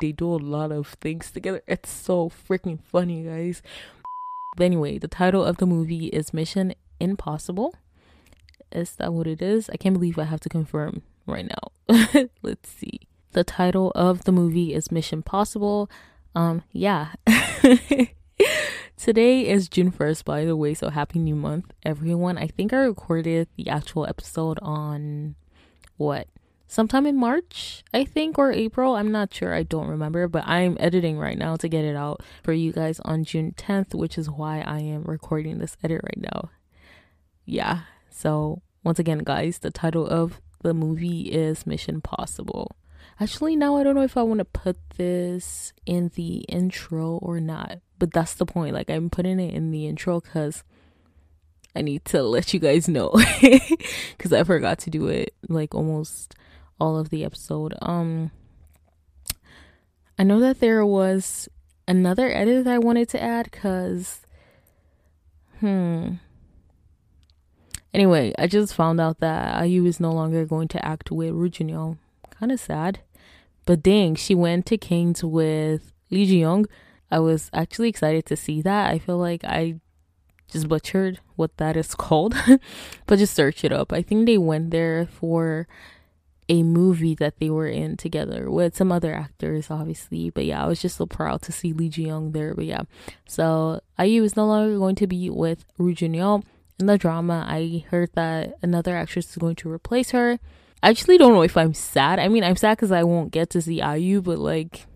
they 0.00 0.12
do 0.12 0.32
a 0.32 0.36
lot 0.36 0.72
of 0.72 0.88
things 1.00 1.30
together. 1.30 1.62
It's 1.66 1.90
so 1.90 2.30
freaking 2.30 2.80
funny, 2.82 3.22
guys. 3.24 3.62
But 4.56 4.64
anyway, 4.64 4.98
the 4.98 5.08
title 5.08 5.44
of 5.44 5.58
the 5.58 5.66
movie 5.66 6.06
is 6.06 6.32
Mission 6.32 6.74
Impossible. 7.00 7.74
Is 8.72 8.92
that 8.96 9.12
what 9.12 9.26
it 9.26 9.40
is? 9.40 9.70
I 9.70 9.76
can't 9.76 9.94
believe 9.94 10.18
I 10.18 10.24
have 10.24 10.40
to 10.40 10.48
confirm 10.48 11.02
right 11.26 11.48
now. 11.48 12.28
Let's 12.42 12.68
see. 12.68 13.00
The 13.32 13.44
title 13.44 13.92
of 13.94 14.24
the 14.24 14.32
movie 14.32 14.74
is 14.74 14.90
Mission 14.90 15.22
Possible. 15.22 15.90
Um, 16.34 16.62
yeah. 16.72 17.12
Today 18.96 19.46
is 19.46 19.68
June 19.68 19.92
1st, 19.92 20.24
by 20.24 20.44
the 20.44 20.56
way, 20.56 20.74
so 20.74 20.90
happy 20.90 21.18
new 21.18 21.36
month, 21.36 21.72
everyone. 21.84 22.36
I 22.36 22.48
think 22.48 22.72
I 22.72 22.78
recorded 22.78 23.48
the 23.56 23.68
actual 23.68 24.06
episode 24.06 24.58
on 24.60 25.36
what? 25.96 26.26
Sometime 26.68 27.06
in 27.06 27.16
March, 27.16 27.82
I 27.92 28.04
think, 28.04 28.38
or 28.38 28.52
April. 28.52 28.94
I'm 28.94 29.10
not 29.10 29.34
sure. 29.34 29.52
I 29.54 29.64
don't 29.64 29.88
remember, 29.88 30.28
but 30.28 30.46
I'm 30.46 30.76
editing 30.78 31.18
right 31.18 31.36
now 31.36 31.56
to 31.56 31.68
get 31.68 31.84
it 31.84 31.96
out 31.96 32.22
for 32.44 32.52
you 32.52 32.70
guys 32.72 33.00
on 33.00 33.24
June 33.24 33.54
10th, 33.56 33.94
which 33.94 34.16
is 34.16 34.30
why 34.30 34.60
I 34.60 34.80
am 34.80 35.02
recording 35.02 35.58
this 35.58 35.76
edit 35.82 36.02
right 36.04 36.30
now. 36.32 36.50
Yeah. 37.44 37.80
So, 38.10 38.62
once 38.84 38.98
again, 38.98 39.20
guys, 39.20 39.58
the 39.58 39.70
title 39.70 40.06
of 40.06 40.40
the 40.62 40.74
movie 40.74 41.22
is 41.22 41.66
Mission 41.66 42.00
Possible. 42.00 42.76
Actually, 43.20 43.56
now 43.56 43.76
I 43.76 43.82
don't 43.82 43.96
know 43.96 44.02
if 44.02 44.16
I 44.16 44.22
want 44.22 44.38
to 44.38 44.44
put 44.44 44.76
this 44.96 45.72
in 45.86 46.12
the 46.14 46.38
intro 46.48 47.18
or 47.22 47.40
not, 47.40 47.78
but 47.98 48.12
that's 48.12 48.34
the 48.34 48.46
point. 48.46 48.74
Like, 48.74 48.90
I'm 48.90 49.10
putting 49.10 49.40
it 49.40 49.54
in 49.54 49.70
the 49.70 49.86
intro 49.86 50.20
because 50.20 50.62
I 51.74 51.82
need 51.82 52.04
to 52.06 52.22
let 52.22 52.52
you 52.52 52.60
guys 52.60 52.88
know 52.88 53.12
because 53.40 54.32
I 54.32 54.44
forgot 54.44 54.78
to 54.80 54.90
do 54.90 55.06
it 55.08 55.34
like 55.48 55.74
almost 55.74 56.34
all 56.78 56.98
of 56.98 57.10
the 57.10 57.24
episode. 57.24 57.74
Um, 57.82 58.30
I 60.18 60.24
know 60.24 60.40
that 60.40 60.60
there 60.60 60.84
was 60.84 61.48
another 61.86 62.30
edit 62.30 62.64
that 62.64 62.74
I 62.74 62.78
wanted 62.78 63.08
to 63.10 63.22
add 63.22 63.50
because, 63.50 64.20
hmm. 65.60 66.14
Anyway, 67.94 68.34
I 68.38 68.46
just 68.46 68.74
found 68.74 69.00
out 69.00 69.20
that 69.20 69.64
IU 69.64 69.86
is 69.86 69.98
no 69.98 70.12
longer 70.12 70.44
going 70.44 70.68
to 70.68 70.84
act 70.84 71.10
with 71.10 71.30
Ru 71.30 71.48
Junyoung. 71.48 71.98
Kind 72.30 72.52
of 72.52 72.60
sad. 72.60 73.00
But 73.64 73.82
dang, 73.82 74.14
she 74.14 74.34
went 74.34 74.66
to 74.66 74.78
Kings 74.78 75.24
with 75.24 75.92
Lee 76.10 76.26
Ji 76.26 76.40
Young. 76.40 76.66
I 77.10 77.18
was 77.18 77.50
actually 77.52 77.88
excited 77.88 78.26
to 78.26 78.36
see 78.36 78.62
that. 78.62 78.90
I 78.90 78.98
feel 78.98 79.18
like 79.18 79.44
I 79.44 79.80
just 80.50 80.68
butchered 80.68 81.20
what 81.36 81.56
that 81.56 81.76
is 81.76 81.94
called, 81.94 82.34
but 83.06 83.18
just 83.18 83.34
search 83.34 83.64
it 83.64 83.72
up. 83.72 83.92
I 83.92 84.02
think 84.02 84.26
they 84.26 84.38
went 84.38 84.70
there 84.70 85.06
for 85.06 85.66
a 86.48 86.62
movie 86.62 87.14
that 87.16 87.38
they 87.38 87.50
were 87.50 87.68
in 87.68 87.96
together 87.96 88.50
with 88.50 88.76
some 88.76 88.90
other 88.90 89.14
actors, 89.14 89.70
obviously. 89.70 90.30
But 90.30 90.46
yeah, 90.46 90.64
I 90.64 90.66
was 90.66 90.80
just 90.80 90.96
so 90.96 91.06
proud 91.06 91.42
to 91.42 91.52
see 91.52 91.72
Lee 91.72 91.88
Ji 91.88 92.06
Young 92.06 92.32
there. 92.32 92.54
But 92.54 92.64
yeah, 92.64 92.82
so 93.26 93.80
IU 93.98 94.22
is 94.22 94.36
no 94.36 94.46
longer 94.46 94.78
going 94.78 94.94
to 94.96 95.06
be 95.06 95.28
with 95.28 95.64
Ru 95.76 95.94
Junyoung 95.94 96.44
in 96.78 96.86
the 96.86 96.96
drama. 96.96 97.44
I 97.46 97.84
heard 97.90 98.10
that 98.14 98.54
another 98.62 98.96
actress 98.96 99.30
is 99.30 99.36
going 99.36 99.56
to 99.56 99.70
replace 99.70 100.10
her. 100.10 100.38
I 100.82 100.90
actually 100.90 101.18
don't 101.18 101.34
know 101.34 101.42
if 101.42 101.56
I'm 101.56 101.74
sad. 101.74 102.18
I 102.18 102.28
mean, 102.28 102.44
I'm 102.44 102.56
sad 102.56 102.76
because 102.76 102.92
I 102.92 103.02
won't 103.02 103.32
get 103.32 103.50
to 103.50 103.60
see 103.60 103.82
IU, 103.82 104.22
but 104.22 104.38
like, 104.38 104.86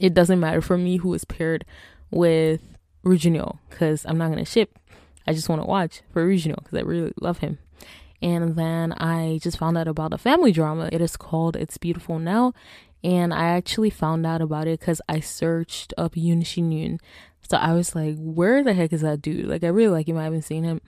it 0.00 0.14
doesn't 0.14 0.40
matter 0.40 0.62
for 0.62 0.78
me 0.78 0.96
who 0.96 1.12
is 1.14 1.24
paired 1.24 1.64
with 2.10 2.60
Ru 3.04 3.16
Junyoung 3.16 3.58
because 3.68 4.04
I'm 4.06 4.18
not 4.18 4.30
gonna 4.30 4.44
ship. 4.44 4.78
I 5.26 5.34
just 5.34 5.48
want 5.48 5.62
to 5.62 5.68
watch 5.68 6.02
for 6.12 6.26
Ru 6.26 6.36
Junyoung 6.36 6.64
because 6.64 6.78
I 6.78 6.82
really 6.82 7.12
love 7.20 7.38
him. 7.38 7.58
And 8.22 8.54
then 8.56 8.92
I 8.92 9.40
just 9.42 9.58
found 9.58 9.76
out 9.76 9.88
about 9.88 10.12
a 10.12 10.18
family 10.18 10.52
drama. 10.52 10.88
It 10.92 11.00
is 11.00 11.16
called 11.16 11.56
It's 11.56 11.76
Beautiful 11.76 12.20
Now, 12.20 12.54
and 13.02 13.34
I 13.34 13.46
actually 13.46 13.90
found 13.90 14.24
out 14.24 14.40
about 14.40 14.68
it 14.68 14.78
because 14.78 15.00
I 15.08 15.20
searched 15.20 15.92
up 15.98 16.14
Yoon 16.14 16.46
Shi 16.46 16.62
Yoon. 16.62 17.00
So 17.48 17.56
I 17.56 17.72
was 17.72 17.94
like, 17.94 18.16
where 18.18 18.62
the 18.62 18.72
heck 18.72 18.92
is 18.92 19.00
that 19.00 19.20
dude? 19.20 19.46
Like, 19.46 19.64
I 19.64 19.68
really 19.68 19.90
like 19.90 20.08
him. 20.08 20.16
I 20.16 20.24
haven't 20.24 20.42
seen 20.42 20.62
him 20.64 20.80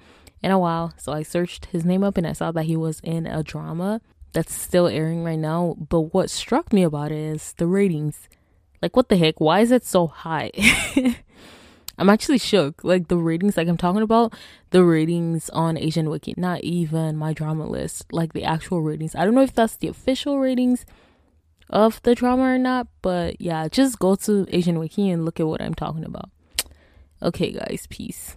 in 0.42 0.50
a 0.50 0.58
while. 0.58 0.94
So 0.96 1.12
I 1.12 1.22
searched 1.22 1.66
his 1.66 1.84
name 1.84 2.04
up 2.04 2.16
and 2.16 2.26
I 2.26 2.32
saw 2.32 2.52
that 2.52 2.64
he 2.64 2.76
was 2.76 3.00
in 3.00 3.26
a 3.26 3.42
drama 3.42 4.00
that's 4.32 4.54
still 4.54 4.86
airing 4.86 5.24
right 5.24 5.38
now. 5.38 5.76
But 5.76 6.14
what 6.14 6.30
struck 6.30 6.72
me 6.72 6.82
about 6.84 7.10
it 7.10 7.18
is 7.18 7.52
the 7.54 7.66
ratings. 7.66 8.28
Like, 8.80 8.94
what 8.94 9.08
the 9.08 9.16
heck? 9.16 9.40
Why 9.40 9.60
is 9.60 9.72
it 9.72 9.84
so 9.84 10.06
high? 10.06 10.52
I'm 11.98 12.10
actually 12.10 12.38
shook. 12.38 12.82
Like, 12.84 13.08
the 13.08 13.16
ratings, 13.16 13.56
like 13.56 13.68
I'm 13.68 13.76
talking 13.76 14.02
about, 14.02 14.34
the 14.70 14.84
ratings 14.84 15.50
on 15.50 15.76
Asian 15.76 16.10
Wiki, 16.10 16.34
not 16.36 16.60
even 16.62 17.16
my 17.16 17.32
drama 17.32 17.66
list, 17.66 18.12
like 18.12 18.32
the 18.32 18.44
actual 18.44 18.82
ratings. 18.82 19.14
I 19.14 19.24
don't 19.24 19.34
know 19.34 19.42
if 19.42 19.52
that's 19.54 19.76
the 19.76 19.88
official 19.88 20.38
ratings 20.38 20.84
of 21.70 22.02
the 22.02 22.14
drama 22.14 22.42
or 22.42 22.58
not, 22.58 22.88
but 23.02 23.40
yeah, 23.40 23.68
just 23.68 23.98
go 23.98 24.14
to 24.16 24.46
Asian 24.50 24.78
Wiki 24.78 25.10
and 25.10 25.24
look 25.24 25.40
at 25.40 25.46
what 25.46 25.62
I'm 25.62 25.74
talking 25.74 26.04
about. 26.04 26.30
Okay, 27.22 27.52
guys, 27.52 27.86
peace. 27.88 28.36